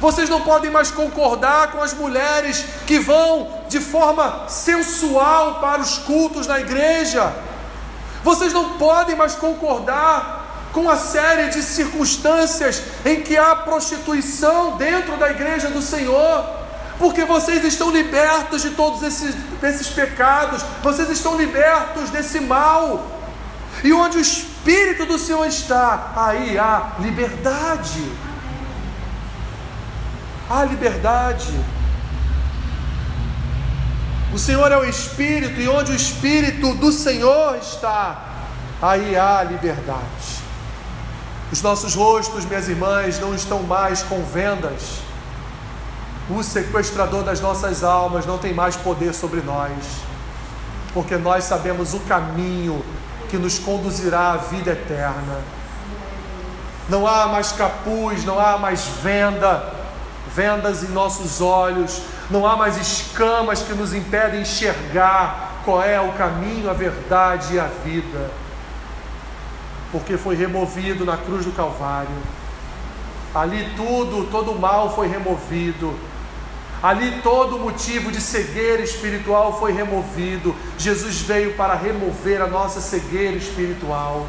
Vocês 0.00 0.28
não 0.28 0.40
podem 0.40 0.70
mais 0.70 0.90
concordar 0.90 1.70
com 1.70 1.82
as 1.82 1.92
mulheres 1.92 2.64
que 2.86 2.98
vão 2.98 3.62
de 3.68 3.80
forma 3.80 4.48
sensual 4.48 5.60
para 5.60 5.80
os 5.80 5.98
cultos 5.98 6.46
na 6.46 6.58
igreja. 6.58 7.32
Vocês 8.24 8.54
não 8.54 8.70
podem 8.78 9.14
mais 9.14 9.34
concordar 9.34 10.70
com 10.72 10.90
a 10.90 10.96
série 10.96 11.50
de 11.50 11.62
circunstâncias 11.62 12.82
em 13.04 13.20
que 13.20 13.36
há 13.36 13.54
prostituição 13.54 14.76
dentro 14.76 15.16
da 15.18 15.30
igreja 15.30 15.68
do 15.68 15.82
Senhor, 15.82 16.44
porque 16.98 17.24
vocês 17.24 17.62
estão 17.64 17.90
libertos 17.90 18.62
de 18.62 18.70
todos 18.70 19.02
esses, 19.02 19.36
esses 19.62 19.88
pecados, 19.88 20.64
vocês 20.82 21.10
estão 21.10 21.36
libertos 21.36 22.08
desse 22.10 22.40
mal, 22.40 23.06
e 23.84 23.92
onde 23.92 24.16
o 24.16 24.20
Espírito 24.20 25.04
do 25.04 25.18
Senhor 25.18 25.46
está, 25.46 26.12
aí 26.16 26.58
há 26.58 26.92
liberdade. 27.00 28.10
Há 30.48 30.64
liberdade. 30.64 31.52
O 34.34 34.38
Senhor 34.38 34.72
é 34.72 34.76
o 34.76 34.84
Espírito, 34.84 35.60
e 35.60 35.68
onde 35.68 35.92
o 35.92 35.94
Espírito 35.94 36.74
do 36.74 36.90
Senhor 36.90 37.56
está, 37.56 38.20
aí 38.82 39.14
há 39.14 39.44
liberdade. 39.44 40.42
Os 41.52 41.62
nossos 41.62 41.94
rostos, 41.94 42.44
minhas 42.44 42.68
irmãs, 42.68 43.20
não 43.20 43.32
estão 43.32 43.62
mais 43.62 44.02
com 44.02 44.24
vendas. 44.24 44.98
O 46.28 46.42
sequestrador 46.42 47.22
das 47.22 47.40
nossas 47.40 47.84
almas 47.84 48.26
não 48.26 48.36
tem 48.36 48.52
mais 48.52 48.74
poder 48.74 49.14
sobre 49.14 49.40
nós, 49.40 49.70
porque 50.92 51.14
nós 51.16 51.44
sabemos 51.44 51.94
o 51.94 52.00
caminho 52.00 52.84
que 53.30 53.36
nos 53.36 53.60
conduzirá 53.60 54.32
à 54.32 54.36
vida 54.36 54.72
eterna. 54.72 55.42
Não 56.88 57.06
há 57.06 57.28
mais 57.28 57.52
capuz, 57.52 58.24
não 58.24 58.40
há 58.40 58.58
mais 58.58 58.84
venda, 59.00 59.72
vendas 60.34 60.82
em 60.82 60.88
nossos 60.88 61.40
olhos, 61.40 62.02
não 62.30 62.46
há 62.46 62.56
mais 62.56 62.76
escamas 62.76 63.62
que 63.62 63.72
nos 63.74 63.92
impedem 63.92 64.42
enxergar 64.42 65.60
qual 65.64 65.82
é 65.82 66.00
o 66.00 66.12
caminho, 66.12 66.70
a 66.70 66.72
verdade 66.72 67.54
e 67.54 67.60
a 67.60 67.66
vida 67.84 68.30
porque 69.94 70.16
foi 70.16 70.34
removido 70.34 71.04
na 71.04 71.16
cruz 71.16 71.44
do 71.44 71.52
Calvário. 71.52 72.10
Ali 73.32 73.64
tudo, 73.76 74.28
todo 74.28 74.50
o 74.50 74.58
mal 74.58 74.92
foi 74.92 75.06
removido. 75.06 75.94
Ali 76.82 77.20
todo 77.22 77.60
motivo 77.60 78.10
de 78.10 78.20
cegueira 78.20 78.82
espiritual 78.82 79.56
foi 79.60 79.72
removido. 79.72 80.52
Jesus 80.76 81.20
veio 81.20 81.54
para 81.54 81.74
remover 81.74 82.42
a 82.42 82.48
nossa 82.48 82.80
cegueira 82.80 83.36
espiritual 83.36 84.26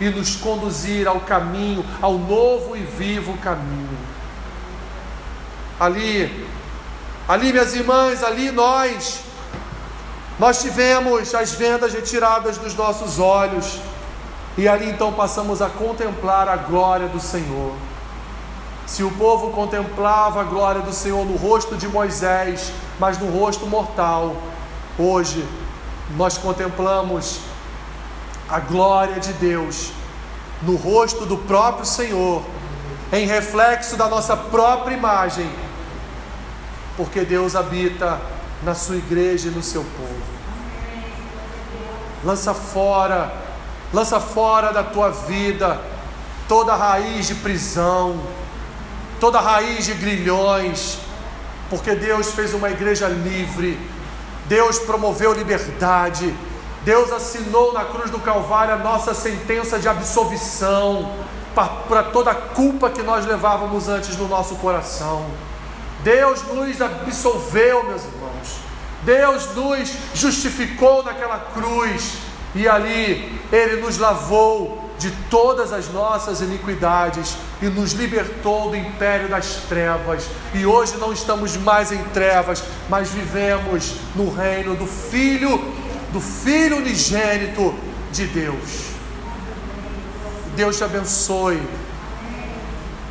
e 0.00 0.10
nos 0.10 0.34
conduzir 0.34 1.06
ao 1.06 1.20
caminho, 1.20 1.84
ao 2.02 2.18
novo 2.18 2.76
e 2.76 2.80
vivo 2.80 3.38
caminho. 3.38 3.96
Ali, 5.78 6.48
ali, 7.28 7.52
minhas 7.52 7.74
irmãs, 7.74 8.22
ali 8.22 8.50
nós, 8.50 9.20
nós 10.38 10.60
tivemos 10.60 11.34
as 11.34 11.52
vendas 11.52 11.92
retiradas 11.92 12.58
dos 12.58 12.74
nossos 12.74 13.18
olhos 13.18 13.80
e 14.56 14.68
ali 14.68 14.90
então 14.90 15.12
passamos 15.12 15.60
a 15.60 15.68
contemplar 15.68 16.48
a 16.48 16.56
glória 16.56 17.08
do 17.08 17.20
Senhor. 17.20 17.72
Se 18.86 19.02
o 19.02 19.10
povo 19.12 19.50
contemplava 19.50 20.42
a 20.42 20.44
glória 20.44 20.82
do 20.82 20.92
Senhor 20.92 21.24
no 21.24 21.36
rosto 21.36 21.76
de 21.76 21.88
Moisés, 21.88 22.70
mas 22.98 23.18
no 23.18 23.30
rosto 23.30 23.66
mortal, 23.66 24.36
hoje 24.98 25.44
nós 26.16 26.36
contemplamos 26.36 27.40
a 28.48 28.60
glória 28.60 29.18
de 29.18 29.32
Deus 29.32 29.90
no 30.62 30.76
rosto 30.76 31.26
do 31.26 31.38
próprio 31.38 31.86
Senhor, 31.86 32.42
em 33.12 33.26
reflexo 33.26 33.96
da 33.96 34.08
nossa 34.08 34.36
própria 34.36 34.94
imagem, 34.94 35.50
porque 36.96 37.22
Deus 37.22 37.56
habita 37.56 38.20
na 38.62 38.74
sua 38.74 38.96
igreja 38.96 39.48
e 39.48 39.50
no 39.50 39.62
seu 39.62 39.82
povo. 39.82 40.34
Lança 42.24 42.54
fora 42.54 43.44
lança 43.94 44.18
fora 44.18 44.72
da 44.72 44.82
tua 44.82 45.10
vida 45.10 45.80
toda 46.48 46.74
raiz 46.74 47.28
de 47.28 47.36
prisão, 47.36 48.20
toda 49.20 49.40
raiz 49.40 49.86
de 49.86 49.94
grilhões, 49.94 50.98
porque 51.70 51.94
Deus 51.94 52.32
fez 52.32 52.52
uma 52.52 52.68
igreja 52.70 53.06
livre, 53.06 53.78
Deus 54.46 54.80
promoveu 54.80 55.32
liberdade, 55.32 56.34
Deus 56.84 57.12
assinou 57.12 57.72
na 57.72 57.84
cruz 57.84 58.10
do 58.10 58.18
Calvário 58.18 58.74
a 58.74 58.78
nossa 58.78 59.14
sentença 59.14 59.78
de 59.78 59.88
absolvição 59.88 61.10
para 61.88 62.02
toda 62.02 62.32
a 62.32 62.34
culpa 62.34 62.90
que 62.90 63.02
nós 63.02 63.24
levávamos 63.24 63.88
antes 63.88 64.16
no 64.18 64.26
nosso 64.26 64.56
coração. 64.56 65.24
Deus 66.04 66.42
nos 66.42 66.82
absolveu, 66.82 67.82
meus 67.84 68.02
irmãos. 68.04 68.60
Deus 69.04 69.54
nos 69.54 69.90
justificou 70.14 71.02
naquela 71.02 71.38
cruz 71.38 72.18
e 72.54 72.68
ali 72.68 73.40
Ele 73.50 73.80
nos 73.80 73.98
lavou 73.98 74.84
de 74.98 75.10
todas 75.30 75.72
as 75.72 75.88
nossas 75.88 76.40
iniquidades 76.40 77.36
e 77.60 77.66
nos 77.66 77.92
libertou 77.92 78.70
do 78.70 78.76
império 78.76 79.28
das 79.28 79.62
trevas. 79.68 80.26
E 80.52 80.64
hoje 80.64 80.96
não 80.98 81.12
estamos 81.12 81.56
mais 81.56 81.90
em 81.90 82.02
trevas, 82.04 82.62
mas 82.88 83.08
vivemos 83.08 83.94
no 84.14 84.30
reino 84.30 84.76
do 84.76 84.86
Filho, 84.86 85.58
do 86.12 86.20
Filho 86.20 86.76
unigênito 86.76 87.74
de 88.12 88.26
Deus. 88.26 88.90
Deus 90.54 90.76
te 90.76 90.84
abençoe. 90.84 91.60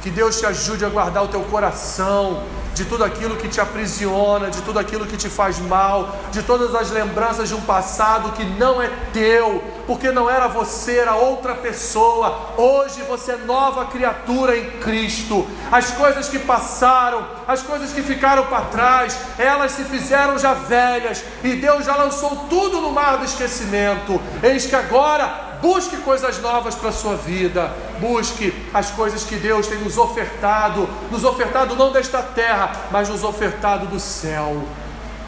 Que 0.01 0.09
Deus 0.09 0.39
te 0.39 0.45
ajude 0.45 0.85
a 0.85 0.89
guardar 0.89 1.23
o 1.23 1.27
teu 1.29 1.41
coração 1.45 2.43
de 2.73 2.85
tudo 2.85 3.03
aquilo 3.03 3.35
que 3.35 3.47
te 3.47 3.61
aprisiona, 3.61 4.49
de 4.49 4.61
tudo 4.61 4.79
aquilo 4.79 5.05
que 5.05 5.15
te 5.15 5.29
faz 5.29 5.59
mal, 5.59 6.15
de 6.31 6.41
todas 6.41 6.73
as 6.73 6.89
lembranças 6.89 7.49
de 7.49 7.55
um 7.55 7.61
passado 7.61 8.31
que 8.31 8.43
não 8.43 8.81
é 8.81 8.89
teu, 9.11 9.63
porque 9.85 10.11
não 10.11 10.29
era 10.29 10.47
você, 10.47 10.97
era 10.97 11.15
outra 11.15 11.55
pessoa. 11.55 12.53
Hoje 12.57 13.01
você 13.03 13.33
é 13.33 13.37
nova 13.37 13.85
criatura 13.85 14.57
em 14.57 14.71
Cristo. 14.79 15.47
As 15.71 15.91
coisas 15.91 16.27
que 16.29 16.39
passaram, 16.39 17.25
as 17.47 17.61
coisas 17.61 17.91
que 17.91 18.01
ficaram 18.01 18.45
para 18.47 18.65
trás, 18.65 19.17
elas 19.37 19.73
se 19.73 19.83
fizeram 19.83 20.37
já 20.39 20.53
velhas 20.53 21.23
e 21.43 21.55
Deus 21.55 21.85
já 21.85 21.95
lançou 21.95 22.47
tudo 22.49 22.81
no 22.81 22.91
mar 22.91 23.17
do 23.17 23.25
esquecimento. 23.25 24.19
Eis 24.41 24.65
que 24.65 24.75
agora 24.75 25.52
Busque 25.63 25.95
coisas 25.95 26.41
novas 26.41 26.75
para 26.75 26.89
a 26.89 26.91
sua 26.91 27.15
vida. 27.15 27.73
Busque 28.01 28.53
as 28.73 28.91
coisas 28.91 29.23
que 29.23 29.37
Deus 29.37 29.65
tem 29.65 29.79
nos 29.79 29.97
ofertado, 29.97 30.89
nos 31.09 31.23
ofertado 31.23 31.73
não 31.73 31.89
desta 31.89 32.21
terra, 32.21 32.89
mas 32.91 33.07
nos 33.07 33.23
ofertado 33.23 33.85
do 33.87 33.97
céu. 33.97 34.61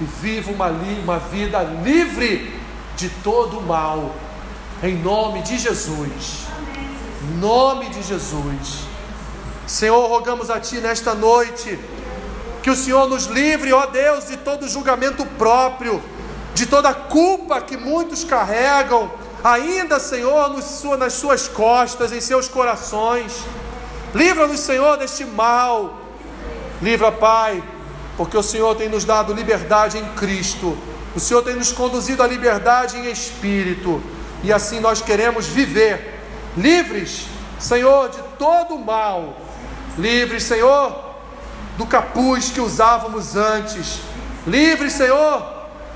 E 0.02 0.04
viva 0.04 0.52
uma, 0.52 0.68
uma 0.68 1.20
vida 1.20 1.64
livre 1.64 2.54
de 2.98 3.08
todo 3.24 3.60
o 3.60 3.62
mal. 3.62 4.14
Em 4.84 4.98
nome 4.98 5.42
de 5.42 5.58
Jesus. 5.58 6.48
Em 7.24 7.38
nome 7.38 7.88
de 7.88 8.04
Jesus. 8.04 8.82
Senhor, 9.66 10.06
rogamos 10.10 10.50
a 10.50 10.60
Ti 10.60 10.82
nesta 10.82 11.16
noite 11.16 11.80
que 12.62 12.70
o 12.70 12.76
Senhor 12.76 13.08
nos 13.08 13.28
livre, 13.28 13.72
ó 13.72 13.86
Deus, 13.86 14.28
de 14.28 14.36
todo 14.36 14.68
julgamento 14.68 15.26
próprio, 15.38 16.04
de 16.54 16.66
toda 16.66 16.94
culpa 16.94 17.62
que 17.62 17.78
muitos 17.78 18.26
carregam 18.26 19.10
ainda, 19.46 20.00
Senhor, 20.00 20.50
nas 20.98 21.14
suas 21.14 21.48
costas, 21.48 22.12
em 22.12 22.20
seus 22.20 22.48
corações. 22.48 23.44
Livra-nos, 24.14 24.60
Senhor, 24.60 24.98
deste 24.98 25.24
mal. 25.24 26.02
Livra, 26.82 27.12
Pai, 27.12 27.64
porque 28.18 28.36
o 28.36 28.42
Senhor 28.42 28.74
tem 28.76 28.90
nos 28.90 29.06
dado 29.06 29.34
liberdade 29.34 30.00
em 30.00 30.06
Cristo. 30.16 30.76
O 31.16 31.20
Senhor 31.20 31.44
tem 31.44 31.56
nos 31.56 31.72
conduzido 31.72 32.24
à 32.24 32.28
liberdade 32.28 32.98
em 32.98 33.12
espírito. 33.12 34.02
E 34.44 34.52
assim 34.52 34.80
nós 34.80 35.00
queremos 35.00 35.46
viver 35.46 36.24
livres, 36.58 37.28
Senhor, 37.60 38.10
de 38.10 38.22
todo 38.40 38.74
o 38.74 38.84
mal. 38.84 39.38
Livres, 39.96 40.44
Senhor, 40.44 41.14
do 41.78 41.86
capuz 41.86 42.50
que 42.50 42.60
usávamos 42.60 43.36
antes. 43.36 44.00
Livres, 44.48 44.94
Senhor, 44.94 45.46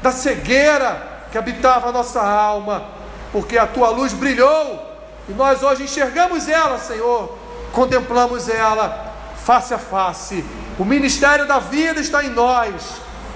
da 0.03 0.11
cegueira 0.11 1.25
que 1.31 1.37
habitava 1.37 1.89
a 1.89 1.91
nossa 1.91 2.21
alma 2.21 2.98
porque 3.31 3.57
a 3.57 3.67
tua 3.67 3.89
luz 3.89 4.13
brilhou 4.13 4.85
e 5.27 5.33
nós 5.33 5.61
hoje 5.61 5.83
enxergamos 5.83 6.47
ela, 6.47 6.79
Senhor, 6.79 7.37
contemplamos 7.71 8.49
ela 8.49 9.13
face 9.43 9.73
a 9.73 9.77
face. 9.77 10.43
O 10.77 10.85
ministério 10.85 11.47
da 11.47 11.59
vida 11.59 11.99
está 11.99 12.23
em 12.23 12.29
nós, 12.29 12.73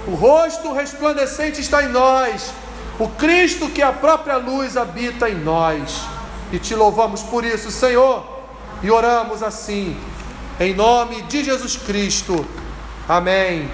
o 0.08 0.15
rosto 0.15 0.73
resplandecente 0.73 1.62
está 1.62 1.84
em 1.84 1.89
nós, 1.89 2.51
o 2.99 3.08
Cristo 3.08 3.69
que 3.69 3.82
é 3.82 3.86
a 3.86 3.91
própria 3.93 4.38
luz 4.38 4.77
habita 4.77 5.29
em 5.29 5.36
nós. 5.36 6.01
E 6.51 6.60
te 6.60 6.75
louvamos 6.75 7.23
por 7.23 7.43
isso, 7.43 7.71
Senhor, 7.71 8.23
e 8.84 8.91
oramos 8.91 9.41
assim, 9.41 9.97
em 10.60 10.73
nome 10.73 11.23
de 11.23 11.43
Jesus 11.43 11.75
Cristo. 11.75 12.45
Amém. 13.08 13.69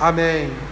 Amém. 0.00 0.71